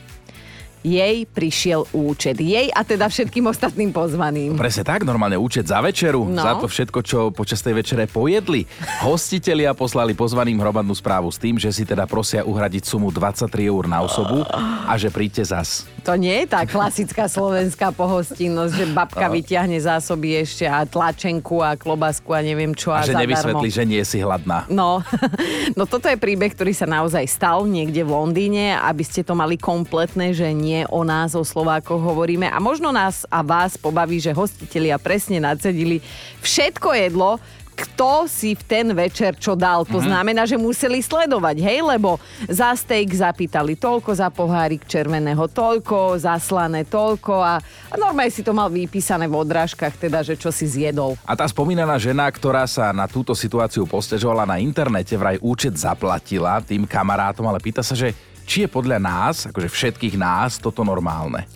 jej 0.81 1.25
prišiel 1.25 1.85
účet. 1.93 2.37
Jej 2.37 2.73
a 2.73 2.81
teda 2.81 3.05
všetkým 3.07 3.45
ostatným 3.45 3.93
pozvaným. 3.93 4.57
Presne 4.57 4.83
tak, 4.83 5.05
normálne 5.05 5.37
účet 5.37 5.69
za 5.69 5.77
večeru, 5.79 6.25
No. 6.25 6.41
za 6.41 6.57
to 6.57 6.65
všetko, 6.65 6.99
čo 7.01 7.19
počas 7.29 7.61
tej 7.61 7.77
večere 7.77 8.05
pojedli. 8.05 8.65
Hostitelia 9.05 9.73
poslali 9.73 10.13
pozvaným 10.13 10.57
hromadnú 10.57 10.93
správu 10.93 11.29
s 11.29 11.37
tým, 11.37 11.57
že 11.57 11.69
si 11.69 11.85
teda 11.85 12.05
prosia 12.05 12.41
uhradiť 12.41 12.83
sumu 12.83 13.13
23 13.13 13.47
eur 13.65 13.85
na 13.85 14.01
osobu 14.01 14.41
a 14.85 14.93
že 14.97 15.13
príďte 15.13 15.45
zas. 15.45 15.85
To 16.01 16.17
nie 16.17 16.33
je 16.33 16.49
tá 16.49 16.65
klasická 16.65 17.29
slovenská 17.29 17.93
pohostinnosť, 17.93 18.73
že 18.73 18.85
babka 18.89 19.29
No. 19.29 19.37
vyťahne 19.37 19.77
zásoby 19.77 20.41
ešte 20.41 20.65
a 20.65 20.81
tlačenku 20.81 21.61
a 21.61 21.77
klobasku 21.77 22.33
a 22.33 22.41
neviem 22.41 22.73
čo 22.73 22.89
A 22.89 22.99
a, 22.99 23.05
že 23.05 23.13
zadarmo. 23.13 23.21
nevysvetlí, 23.29 23.69
že 23.69 23.83
nie 23.85 24.01
si 24.01 24.17
hladná. 24.17 24.65
No, 24.67 25.05
no 25.77 25.85
toto 25.85 26.09
je 26.09 26.17
príbeh, 26.17 26.49
ktorý 26.49 26.73
sa 26.73 26.89
naozaj 26.89 27.21
stal 27.25 27.63
niekde 27.63 28.01
v 28.01 28.11
Londýne, 28.11 28.75
aby 28.75 29.01
ste 29.01 29.21
to 29.21 29.33
mali 29.33 29.55
kompletné, 29.55 30.33
že 30.33 30.49
nie 30.49 30.89
o 30.89 31.05
nás, 31.05 31.37
o 31.37 31.45
Slovákoch 31.45 32.01
hovoríme. 32.01 32.49
A 32.49 32.57
možno 32.57 32.89
nás 32.89 33.29
a 33.29 33.39
vás 33.39 33.77
pobaví, 33.77 34.17
že 34.17 34.33
hostitelia 34.33 34.97
presne 34.97 35.37
nacedili 35.37 36.01
všetko 36.41 36.97
jedlo, 36.97 37.37
kto 37.71 38.25
si 38.25 38.53
v 38.53 38.63
ten 38.63 38.87
večer 38.91 39.35
čo 39.35 39.53
dal. 39.53 39.87
To 39.87 39.97
Mhm. 39.97 40.05
znamená, 40.05 40.41
že 40.43 40.55
museli 40.55 40.99
sledovať, 40.99 41.57
hej, 41.59 41.81
lebo 41.81 42.17
za 42.45 42.73
steak 42.73 43.09
zapýtali 43.11 43.73
toľko, 43.75 44.09
za 44.11 44.29
pohárik 44.29 44.83
červeného 44.85 45.47
toľko, 45.47 46.17
za 46.17 46.37
slané 46.37 46.83
toľko 46.83 47.33
a, 47.37 47.57
a 47.89 47.95
normálne 47.95 48.29
si 48.29 48.41
to 48.41 48.51
mal 48.51 48.67
vypísané 48.67 49.25
v 49.25 49.35
odrážkach, 49.37 49.95
teda, 49.95 50.21
že 50.21 50.35
čo 50.35 50.49
si 50.49 50.65
zjedol. 50.65 51.17
A 51.23 51.33
tá 51.33 51.45
spomínaná 51.45 51.97
žena, 51.97 52.27
ktorá 52.27 52.65
sa 52.65 52.91
na 52.91 53.07
túto 53.07 53.33
situáciu 53.33 53.83
postežovala 53.85 54.45
na 54.45 54.57
internete, 54.57 55.13
vraj 55.15 55.37
účet 55.39 55.73
zaplatila 55.73 56.61
tým 56.61 56.85
kamarátom, 56.85 57.45
ale 57.45 57.57
pýta 57.57 57.81
sa, 57.81 57.97
že 57.97 58.13
či 58.41 58.65
je 58.65 58.69
podľa 58.69 58.99
nás, 58.99 59.47
akože 59.47 59.69
všetkých 59.69 60.19
nás, 60.19 60.59
toto 60.59 60.83
normálne. 60.83 61.47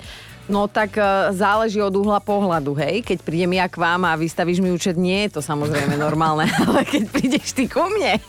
No 0.45 0.69
tak 0.69 0.97
e, 0.97 1.03
záleží 1.33 1.81
od 1.81 1.93
uhla 1.93 2.21
pohľadu, 2.21 2.77
hej. 2.77 3.01
Keď 3.01 3.17
prídem 3.25 3.57
ja 3.57 3.65
k 3.65 3.81
vám 3.81 4.05
a 4.05 4.13
vystavíš 4.13 4.61
mi 4.61 4.69
účet, 4.69 4.93
nie 4.93 5.25
je 5.25 5.37
to 5.37 5.41
samozrejme 5.41 5.97
normálne, 6.05 6.45
ale 6.65 6.85
keď 6.85 7.03
prídeš 7.09 7.57
ty 7.57 7.65
ku 7.65 7.81
mne, 7.89 8.21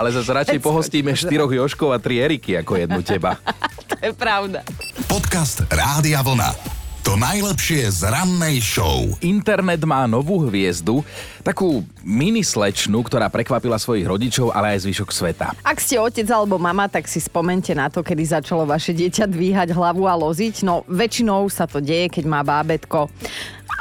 Ale 0.00 0.08
zase 0.12 0.32
radšej 0.32 0.60
pohostíme 0.64 1.12
štyroch 1.12 1.52
Joškov 1.52 1.92
a 1.92 1.98
tri 2.00 2.24
Eriky 2.24 2.56
ako 2.56 2.80
jednu 2.80 3.00
teba. 3.04 3.36
to 3.92 3.96
je 4.00 4.12
pravda. 4.16 4.64
Podcast 5.06 5.68
Rádia 5.68 6.24
Vlna. 6.24 6.81
To 7.02 7.18
najlepšie 7.18 7.90
z 7.90 8.06
rannej 8.06 8.62
show. 8.62 9.10
Internet 9.18 9.82
má 9.82 10.06
novú 10.06 10.46
hviezdu, 10.46 11.02
takú 11.42 11.82
mini 11.98 12.46
slečnu, 12.46 12.94
ktorá 13.02 13.26
prekvapila 13.26 13.74
svojich 13.74 14.06
rodičov, 14.06 14.54
ale 14.54 14.78
aj 14.78 14.86
zvyšok 14.86 15.10
sveta. 15.10 15.50
Ak 15.66 15.82
ste 15.82 15.98
otec 15.98 16.30
alebo 16.30 16.62
mama, 16.62 16.86
tak 16.86 17.10
si 17.10 17.18
spomente 17.18 17.74
na 17.74 17.90
to, 17.90 18.06
kedy 18.06 18.22
začalo 18.22 18.62
vaše 18.62 18.94
dieťa 18.94 19.26
dvíhať 19.26 19.74
hlavu 19.74 20.06
a 20.06 20.14
loziť. 20.14 20.62
No 20.62 20.86
väčšinou 20.86 21.50
sa 21.50 21.66
to 21.66 21.82
deje, 21.82 22.06
keď 22.06 22.24
má 22.30 22.46
bábetko. 22.46 23.10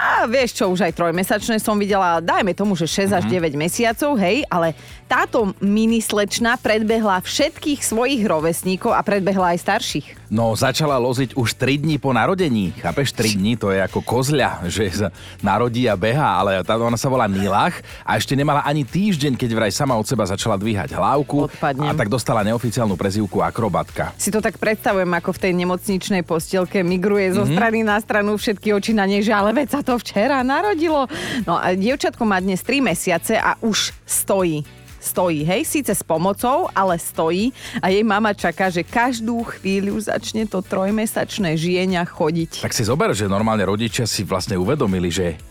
A 0.01 0.25
vieš 0.25 0.57
čo, 0.57 0.73
už 0.73 0.81
aj 0.89 0.97
trojmesačné 0.97 1.61
som 1.61 1.77
videla, 1.77 2.17
dajme 2.25 2.57
tomu, 2.57 2.73
že 2.73 2.89
6 2.89 3.21
až 3.21 3.23
9 3.29 3.53
mesiacov, 3.53 4.17
hej, 4.17 4.41
ale 4.49 4.73
táto 5.11 5.51
mini 5.59 5.99
slečna 5.99 6.55
predbehla 6.55 7.19
všetkých 7.19 7.83
svojich 7.83 8.23
rovesníkov 8.23 8.95
a 8.95 9.03
predbehla 9.03 9.51
aj 9.51 9.59
starších. 9.59 10.07
No, 10.31 10.55
začala 10.55 10.95
loziť 10.95 11.35
už 11.35 11.59
3 11.59 11.83
dní 11.83 11.99
po 11.99 12.15
narodení. 12.15 12.71
Chápeš, 12.79 13.11
3 13.11 13.35
dní 13.35 13.59
to 13.59 13.75
je 13.75 13.83
ako 13.83 13.99
kozľa, 13.99 14.63
že 14.71 14.87
sa 14.87 15.07
narodí 15.43 15.91
a 15.91 15.99
beha, 15.99 16.39
ale 16.39 16.63
tá, 16.63 16.79
ona 16.79 16.95
sa 16.95 17.11
volá 17.11 17.27
Nilach 17.27 17.75
a 18.07 18.15
ešte 18.15 18.39
nemala 18.39 18.63
ani 18.63 18.87
týždeň, 18.87 19.35
keď 19.35 19.49
vraj 19.51 19.75
sama 19.75 19.99
od 19.99 20.07
seba 20.07 20.23
začala 20.23 20.55
dvíhať 20.55 20.95
hlávku 20.95 21.51
Odpadnem. 21.51 21.83
a 21.83 21.91
tak 21.91 22.07
dostala 22.07 22.47
neoficiálnu 22.47 22.95
prezývku 22.95 23.43
akrobatka. 23.43 24.15
Si 24.15 24.31
to 24.31 24.39
tak 24.39 24.55
predstavujem, 24.55 25.11
ako 25.11 25.35
v 25.35 25.41
tej 25.43 25.53
nemocničnej 25.59 26.23
postielke 26.23 26.79
migruje 26.79 27.35
zo 27.35 27.43
Mhm. 27.43 27.51
strany 27.51 27.79
na 27.83 27.99
stranu 27.99 28.39
všetky 28.39 28.71
oči 28.71 28.95
na 28.95 29.03
nej, 29.03 29.19
že 29.19 29.35
ale 29.35 29.51
veď 29.51 29.67
sa 29.75 29.81
to 29.83 29.99
včera 29.99 30.39
narodilo. 30.39 31.11
No 31.43 31.59
a 31.59 31.75
dievčatko 31.75 32.23
má 32.23 32.39
dnes 32.39 32.63
3 32.63 32.79
mesiace 32.79 33.35
a 33.35 33.59
už 33.59 33.91
stojí. 34.07 34.63
Stojí, 35.01 35.41
hej, 35.41 35.65
síce 35.65 35.97
s 35.97 36.05
pomocou, 36.05 36.69
ale 36.77 37.01
stojí 37.01 37.49
a 37.81 37.89
jej 37.89 38.05
mama 38.05 38.37
čaká, 38.37 38.69
že 38.69 38.85
každú 38.85 39.41
chvíľu 39.43 39.97
začne 39.97 40.45
to 40.45 40.61
trojmesačné 40.61 41.57
žienia 41.57 42.05
chodiť. 42.05 42.61
Tak 42.61 42.77
si 42.77 42.85
zober, 42.85 43.09
že 43.17 43.25
normálne 43.25 43.65
rodičia 43.65 44.05
si 44.05 44.21
vlastne 44.21 44.61
uvedomili, 44.61 45.09
že 45.09 45.41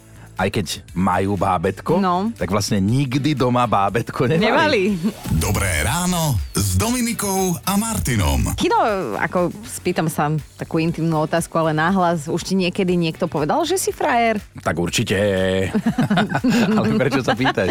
aj 0.41 0.49
keď 0.49 0.67
majú 0.97 1.37
bábetko, 1.37 2.01
No. 2.01 2.33
tak 2.33 2.49
vlastne 2.49 2.81
nikdy 2.81 3.37
doma 3.37 3.69
bábetko 3.69 4.25
nemali. 4.25 4.41
Nemali. 4.41 4.83
Dobré 5.37 5.85
ráno 5.85 6.41
s 6.57 6.81
Dominikou 6.81 7.61
a 7.61 7.77
Martinom. 7.77 8.57
Kino, 8.57 8.81
ako 9.21 9.53
spýtam 9.69 10.09
sa 10.09 10.33
takú 10.57 10.81
intimnú 10.81 11.29
otázku, 11.29 11.53
ale 11.61 11.77
náhlas, 11.77 12.25
už 12.25 12.41
ti 12.41 12.57
niekedy 12.57 12.97
niekto 12.97 13.29
povedal, 13.29 13.69
že 13.69 13.77
si 13.77 13.93
frajer? 13.93 14.41
Tak 14.65 14.81
určite. 14.81 15.17
ale 16.79 16.89
prečo 16.97 17.21
sa 17.21 17.37
pýtaš? 17.37 17.69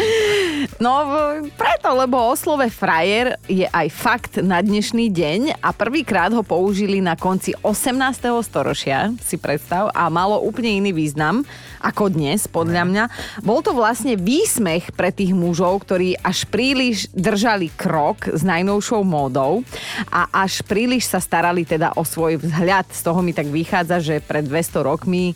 No 0.78 1.10
preto, 1.58 1.90
lebo 1.90 2.22
o 2.22 2.34
slove 2.38 2.70
frajer 2.70 3.34
je 3.50 3.66
aj 3.66 3.86
fakt 3.90 4.32
na 4.38 4.62
dnešný 4.62 5.10
deň 5.10 5.58
a 5.58 5.74
prvýkrát 5.74 6.30
ho 6.30 6.46
použili 6.46 7.02
na 7.02 7.18
konci 7.18 7.50
18. 7.66 7.98
storočia, 8.46 9.10
si 9.18 9.34
predstav, 9.34 9.90
a 9.90 10.06
malo 10.06 10.38
úplne 10.38 10.78
iný 10.78 10.94
význam 10.94 11.42
ako 11.80 12.12
dnes, 12.12 12.44
podľa 12.60 12.84
mňa. 12.84 13.04
Bol 13.40 13.64
to 13.64 13.72
vlastne 13.72 14.20
výsmech 14.20 14.92
pre 14.92 15.08
tých 15.08 15.32
mužov, 15.32 15.88
ktorí 15.88 16.20
až 16.20 16.44
príliš 16.44 17.08
držali 17.16 17.72
krok 17.72 18.28
s 18.28 18.44
najnovšou 18.44 19.00
módou 19.00 19.64
a 20.12 20.28
až 20.44 20.60
príliš 20.68 21.08
sa 21.08 21.24
starali 21.24 21.64
teda 21.64 21.96
o 21.96 22.04
svoj 22.04 22.36
vzhľad. 22.36 22.92
Z 22.92 23.00
toho 23.00 23.24
mi 23.24 23.32
tak 23.32 23.48
vychádza, 23.48 23.96
že 24.04 24.20
pred 24.20 24.44
200 24.44 24.84
rokmi 24.84 25.32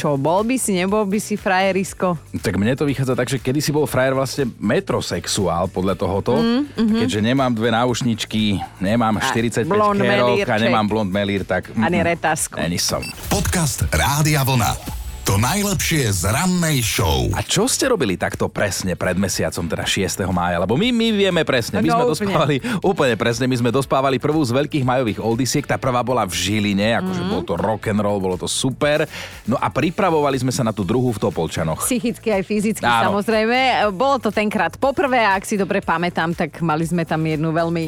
Čo, 0.00 0.16
bol 0.16 0.48
by 0.48 0.56
si, 0.56 0.72
nebol 0.72 1.04
by 1.04 1.20
si 1.20 1.36
frajerisko? 1.36 2.16
Tak 2.40 2.56
mne 2.56 2.72
to 2.72 2.88
vychádza 2.88 3.12
tak, 3.12 3.28
že 3.28 3.36
kedy 3.36 3.60
si 3.60 3.68
bol 3.68 3.84
frajer 3.84 4.16
vlastne 4.16 4.48
metrosexuál 4.56 5.68
podľa 5.68 5.92
tohoto. 5.98 6.40
Mm, 6.40 6.72
mhm. 6.72 6.98
Keďže 7.04 7.20
nemám 7.20 7.52
dve 7.52 7.68
náušničky, 7.68 8.64
nemám 8.80 9.20
A 9.20 9.28
45 9.28 9.68
blond 9.68 10.00
kerok 10.00 10.48
a 10.48 10.56
nemám 10.56 10.86
blond 10.88 11.10
melír, 11.12 11.44
tak... 11.44 11.68
Ani 11.76 12.00
mm, 12.00 12.06
retásko. 12.16 12.56
Není 12.56 12.80
som. 12.80 13.04
Podcast 13.28 13.84
Rádia 13.92 14.40
Vlna. 14.40 14.99
To 15.30 15.38
najlepšie 15.38 16.10
z 16.10 16.26
rannej 16.26 16.82
show. 16.82 17.30
A 17.30 17.46
čo 17.46 17.70
ste 17.70 17.86
robili 17.86 18.18
takto 18.18 18.50
presne 18.50 18.98
pred 18.98 19.14
mesiacom, 19.14 19.62
teda 19.62 19.86
6. 19.86 20.26
mája? 20.26 20.58
Lebo 20.58 20.74
my, 20.74 20.90
my 20.90 21.08
vieme 21.14 21.46
presne. 21.46 21.78
My 21.78 21.86
No, 21.86 21.94
sme 21.94 22.02
úplne. 22.02 22.10
dospávali 22.10 22.56
úplne 22.82 23.14
presne. 23.14 23.44
My 23.46 23.54
sme 23.54 23.70
dospávali 23.70 24.18
prvú 24.18 24.42
z 24.42 24.50
veľkých 24.50 24.82
majových 24.82 25.22
oldisiek. 25.22 25.62
Tá 25.62 25.78
prvá 25.78 26.02
bola 26.02 26.26
v 26.26 26.34
Žiline, 26.34 26.98
akože 26.98 27.22
Mhm. 27.22 27.28
bolo 27.30 27.42
to 27.46 27.54
rock 27.54 27.86
and 27.86 28.02
roll, 28.02 28.18
bolo 28.18 28.34
to 28.36 28.50
super. 28.50 29.06
No 29.46 29.54
a 29.54 29.70
pripravovali 29.70 30.34
sme 30.36 30.50
sa 30.50 30.66
na 30.66 30.74
tú 30.74 30.82
druhú 30.82 31.14
v 31.14 31.22
Topolčanoch. 31.22 31.86
Psychicky 31.86 32.34
aj 32.34 32.42
fyzicky 32.42 32.82
Áno. 32.82 33.14
samozrejme. 33.14 33.58
Bolo 33.94 34.18
to 34.18 34.34
tenkrát 34.34 34.74
poprvé 34.74 35.22
a 35.22 35.38
ak 35.38 35.46
si 35.46 35.54
dobre 35.54 35.78
pamätám, 35.78 36.34
tak 36.34 36.58
mali 36.58 36.82
sme 36.82 37.06
tam 37.06 37.22
jednu 37.22 37.54
veľmi 37.54 37.84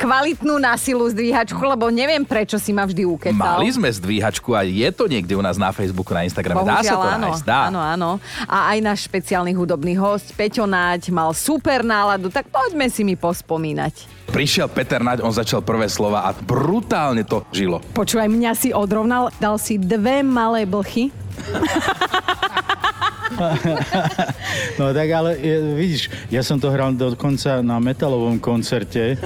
kvalitnú 0.00 0.56
nasilu 0.56 1.04
zdvíhačku, 1.12 1.60
lebo 1.60 1.92
neviem 1.92 2.24
prečo 2.24 2.56
si 2.56 2.72
ma 2.72 2.88
vždy 2.88 3.04
ukecal. 3.04 3.60
Mali 3.60 3.68
sme 3.68 3.92
zdvíhačku 3.92 4.56
a 4.56 4.64
je 4.64 4.88
to 4.96 5.04
niekde 5.04 5.36
u 5.36 5.44
nás 5.44 5.60
na 5.60 5.68
Facebooku, 5.76 6.16
na 6.16 6.24
Instagrame. 6.24 6.64
Dá 6.64 6.80
sa 6.80 6.96
Bohužiaľ, 6.96 6.96
to 6.96 7.08
áno, 7.12 7.26
nájsť, 7.28 7.44
dá. 7.44 7.60
áno, 7.68 7.80
áno. 7.84 8.10
A 8.48 8.72
aj 8.72 8.78
náš 8.80 9.04
špeciálny 9.04 9.52
hudobný 9.52 10.00
host 10.00 10.32
Peťo 10.32 10.64
Náď 10.64 11.12
mal 11.12 11.36
super 11.36 11.84
náladu, 11.84 12.32
tak 12.32 12.48
poďme 12.48 12.88
si 12.88 13.04
mi 13.04 13.12
pospomínať. 13.12 14.24
Prišiel 14.32 14.72
Peter 14.72 15.04
Naď, 15.04 15.20
on 15.20 15.36
začal 15.36 15.60
prvé 15.60 15.90
slova 15.92 16.24
a 16.24 16.32
brutálne 16.32 17.26
to 17.28 17.44
žilo. 17.52 17.84
Počúvaj, 17.92 18.32
mňa 18.32 18.52
si 18.56 18.72
odrovnal, 18.72 19.28
dal 19.36 19.60
si 19.60 19.76
dve 19.76 20.24
malé 20.24 20.64
blchy. 20.64 21.12
No 24.78 24.90
tak 24.96 25.08
ale 25.12 25.36
je, 25.36 25.56
vidíš, 25.76 26.02
ja 26.32 26.40
som 26.40 26.56
to 26.56 26.72
hral 26.72 26.92
dokonca 26.96 27.60
na 27.60 27.76
metalovom 27.78 28.40
koncerte 28.40 29.20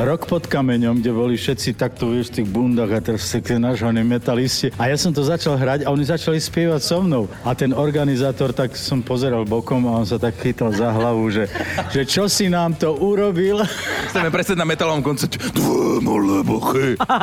Rok 0.00 0.26
pod 0.30 0.46
kameňom, 0.46 1.02
kde 1.02 1.10
boli 1.12 1.34
všetci 1.34 1.76
takto 1.76 2.14
vieš, 2.14 2.32
v 2.32 2.42
tých 2.42 2.48
bundách 2.48 2.90
a 2.94 3.00
teraz 3.02 3.28
také 3.28 3.58
nažhané 3.60 4.06
metalisti. 4.06 4.70
A 4.78 4.88
ja 4.88 4.96
som 4.96 5.10
to 5.12 5.20
začal 5.26 5.58
hrať 5.58 5.84
a 5.84 5.92
oni 5.92 6.04
začali 6.06 6.38
spievať 6.40 6.80
so 6.80 6.98
mnou. 7.02 7.28
A 7.44 7.52
ten 7.52 7.74
organizátor, 7.74 8.54
tak 8.54 8.76
som 8.78 9.02
pozeral 9.02 9.44
bokom 9.44 9.84
a 9.90 10.00
on 10.00 10.06
sa 10.06 10.16
tak 10.16 10.38
chytal 10.40 10.72
za 10.72 10.90
hlavu, 10.94 11.28
že, 11.30 11.44
že 11.90 12.02
čo 12.06 12.30
si 12.30 12.48
nám 12.48 12.78
to 12.78 12.94
urobil. 12.96 13.62
Chceme 14.10 14.30
presne 14.30 14.54
na 14.58 14.66
metalovom 14.66 15.02
koncerte. 15.02 15.40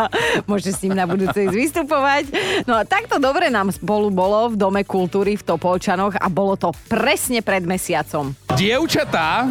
Môžeš 0.49 0.73
s 0.75 0.81
ním 0.84 0.95
na 0.97 1.05
budúce 1.07 1.38
ísť 1.39 1.55
vystupovať. 1.55 2.23
No 2.67 2.75
a 2.75 2.84
takto 2.84 3.17
dobre 3.17 3.47
nám 3.47 3.71
spolu 3.71 4.12
bolo 4.12 4.51
v 4.51 4.55
Dome 4.60 4.84
kultúry 4.84 5.39
v 5.39 5.43
Topolčanoch 5.45 6.11
a 6.17 6.28
bolo 6.28 6.58
to 6.58 6.74
presne 6.89 7.39
pred 7.39 7.63
mesiacom. 7.63 8.34
Dievčatá, 8.58 9.47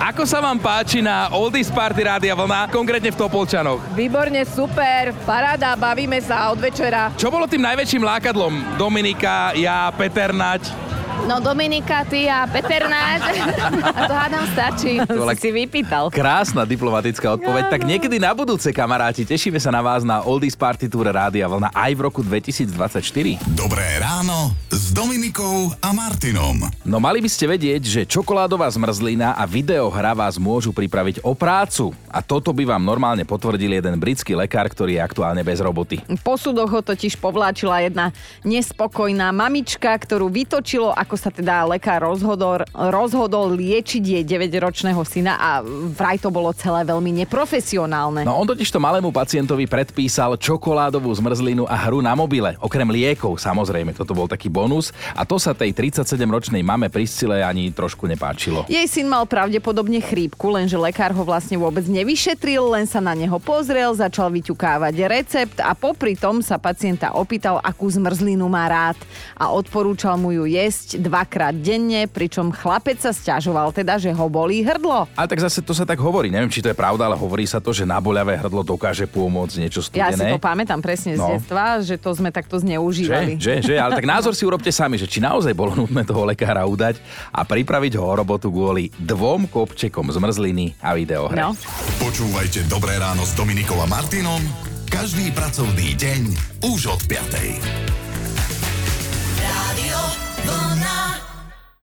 ako 0.00 0.22
sa 0.24 0.40
vám 0.40 0.58
páči 0.58 1.04
na 1.04 1.28
Oldies 1.30 1.68
Party 1.68 2.02
Rádia 2.02 2.32
Vlna, 2.32 2.72
konkrétne 2.72 3.12
v 3.12 3.18
Topolčanoch? 3.20 3.78
Výborne, 3.92 4.42
super, 4.48 5.12
paráda, 5.28 5.76
bavíme 5.76 6.18
sa 6.24 6.48
od 6.50 6.58
večera. 6.58 7.12
Čo 7.14 7.28
bolo 7.28 7.44
tým 7.44 7.62
najväčším 7.62 8.02
lákadlom? 8.02 8.80
Dominika, 8.80 9.52
ja, 9.54 9.92
Peter 9.94 10.32
Naď. 10.32 10.90
No 11.28 11.36
Dominika, 11.36 12.00
ty 12.08 12.24
a 12.32 12.48
Peter 12.48 12.88
Náď. 12.88 13.20
A 13.96 14.00
to 14.08 14.14
hádam 14.16 14.44
stačí. 14.56 15.04
To 15.04 15.28
ale- 15.28 15.36
si 15.36 15.52
vypýtal. 15.52 16.08
Krásna 16.08 16.64
diplomatická 16.64 17.36
odpoveď. 17.36 17.68
Tak 17.76 17.84
niekedy 17.84 18.16
na 18.16 18.32
budúce, 18.32 18.72
kamaráti, 18.72 19.28
tešíme 19.28 19.60
sa 19.60 19.68
na 19.68 19.84
vás 19.84 20.00
na 20.00 20.24
Oldies 20.24 20.56
Party 20.56 20.88
Tour 20.88 21.12
Rádia 21.12 21.44
Vlna 21.44 21.76
aj 21.76 21.92
v 21.92 22.00
roku 22.00 22.24
2024. 22.24 23.36
Dobré 23.52 23.84
ráno 24.00 24.56
s 24.80 24.96
Dominikou 24.96 25.76
a 25.84 25.92
Martinom. 25.92 26.64
No 26.88 26.96
mali 26.96 27.20
by 27.20 27.28
ste 27.28 27.44
vedieť, 27.44 27.82
že 27.84 28.08
čokoládová 28.08 28.64
zmrzlina 28.72 29.36
a 29.36 29.44
videohra 29.44 30.16
vás 30.16 30.40
môžu 30.40 30.72
pripraviť 30.72 31.20
o 31.20 31.36
prácu. 31.36 31.92
A 32.08 32.24
toto 32.24 32.48
by 32.56 32.64
vám 32.64 32.80
normálne 32.80 33.28
potvrdil 33.28 33.76
jeden 33.76 34.00
britský 34.00 34.32
lekár, 34.32 34.72
ktorý 34.72 34.96
je 34.96 35.04
aktuálne 35.04 35.44
bez 35.44 35.60
roboty. 35.60 36.00
Po 36.24 36.40
súdoch 36.40 36.72
ho 36.72 36.80
totiž 36.80 37.20
povláčila 37.20 37.84
jedna 37.84 38.08
nespokojná 38.40 39.28
mamička, 39.36 39.92
ktorú 39.92 40.32
vytočilo, 40.32 40.96
ako 40.96 41.14
sa 41.14 41.28
teda 41.28 41.68
lekár 41.68 42.08
rozhodol, 42.08 42.64
rozhodol 42.72 43.52
liečiť 43.52 44.00
jej 44.00 44.24
9-ročného 44.24 45.04
syna 45.04 45.36
a 45.36 45.50
vraj 45.92 46.16
to 46.16 46.32
bolo 46.32 46.56
celé 46.56 46.88
veľmi 46.88 47.20
neprofesionálne. 47.20 48.24
No 48.24 48.40
on 48.40 48.48
totiž 48.48 48.72
to 48.72 48.80
malému 48.80 49.12
pacientovi 49.12 49.68
predpísal 49.68 50.40
čokoládovú 50.40 51.12
zmrzlinu 51.12 51.68
a 51.68 51.76
hru 51.76 52.00
na 52.00 52.16
mobile, 52.16 52.56
okrem 52.64 52.88
liekov 52.88 53.36
samozrejme, 53.36 53.92
toto 53.92 54.16
bol 54.16 54.24
taký 54.24 54.48
bonus 54.70 54.94
a 55.18 55.26
to 55.26 55.34
sa 55.34 55.50
tej 55.50 55.74
37-ročnej 55.74 56.62
mame 56.62 56.86
Priscile 56.86 57.42
ani 57.42 57.74
trošku 57.74 58.06
nepáčilo. 58.06 58.62
Jej 58.70 58.86
syn 58.86 59.10
mal 59.10 59.26
pravdepodobne 59.26 59.98
chrípku, 59.98 60.46
lenže 60.46 60.78
lekár 60.78 61.10
ho 61.10 61.26
vlastne 61.26 61.58
vôbec 61.58 61.82
nevyšetril, 61.84 62.62
len 62.70 62.86
sa 62.86 63.02
na 63.02 63.10
neho 63.12 63.34
pozrel, 63.36 63.90
začal 63.90 64.30
vyťukávať 64.30 64.94
recept 65.10 65.58
a 65.58 65.74
popri 65.74 66.14
tom 66.14 66.38
sa 66.38 66.54
pacienta 66.54 67.10
opýtal, 67.12 67.58
akú 67.58 67.90
zmrzlinu 67.90 68.46
má 68.46 68.70
rád 68.70 68.98
a 69.34 69.50
odporúčal 69.50 70.14
mu 70.14 70.30
ju 70.30 70.46
jesť 70.46 71.02
dvakrát 71.02 71.52
denne, 71.52 72.06
pričom 72.06 72.54
chlapec 72.54 73.02
sa 73.02 73.10
stiažoval 73.10 73.74
teda, 73.74 73.98
že 73.98 74.14
ho 74.14 74.26
bolí 74.30 74.62
hrdlo. 74.62 75.10
Ale 75.10 75.26
tak 75.26 75.42
zase 75.42 75.58
to 75.60 75.74
sa 75.74 75.82
tak 75.82 75.98
hovorí, 75.98 76.30
neviem, 76.30 76.46
či 76.48 76.62
to 76.62 76.70
je 76.70 76.76
pravda, 76.76 77.10
ale 77.10 77.18
hovorí 77.18 77.42
sa 77.42 77.58
to, 77.58 77.74
že 77.74 77.82
naboľavé 77.82 78.38
hrdlo 78.38 78.62
dokáže 78.62 79.08
pomôcť 79.08 79.54
niečo 79.58 79.82
Ja 79.90 80.12
si 80.12 80.22
studené. 80.22 80.30
to 80.30 80.38
pamätám 80.38 80.78
presne 80.78 81.16
z 81.16 81.18
No. 81.18 81.34
detstva, 81.34 81.80
že 81.80 81.96
to 81.96 82.12
sme 82.12 82.30
takto 82.30 82.56
zneužívali. 82.56 83.36
Že, 83.36 83.54
že, 83.60 83.66
že, 83.66 83.74
ale 83.76 83.96
tak 83.96 84.06
názor 84.06 84.32
si 84.32 84.44
urobte 84.50 84.74
sami, 84.74 84.98
že 84.98 85.06
či 85.06 85.22
naozaj 85.22 85.54
bolo 85.54 85.78
nutné 85.78 86.02
toho 86.02 86.26
lekára 86.26 86.66
udať 86.66 86.98
a 87.30 87.46
pripraviť 87.46 87.94
ho 87.94 88.04
o 88.10 88.18
robotu 88.18 88.50
kvôli 88.50 88.90
dvom 88.98 89.46
kopčekom 89.46 90.10
zmrzliny 90.10 90.82
a 90.82 90.98
videohre. 90.98 91.38
No. 91.38 91.54
Počúvajte 92.02 92.66
Dobré 92.66 92.98
ráno 92.98 93.22
s 93.22 93.38
Dominikou 93.38 93.78
a 93.78 93.86
Martinom 93.86 94.42
každý 94.90 95.30
pracovný 95.30 95.94
deň 95.94 96.22
už 96.66 96.90
od 96.90 97.00
5. 97.06 98.09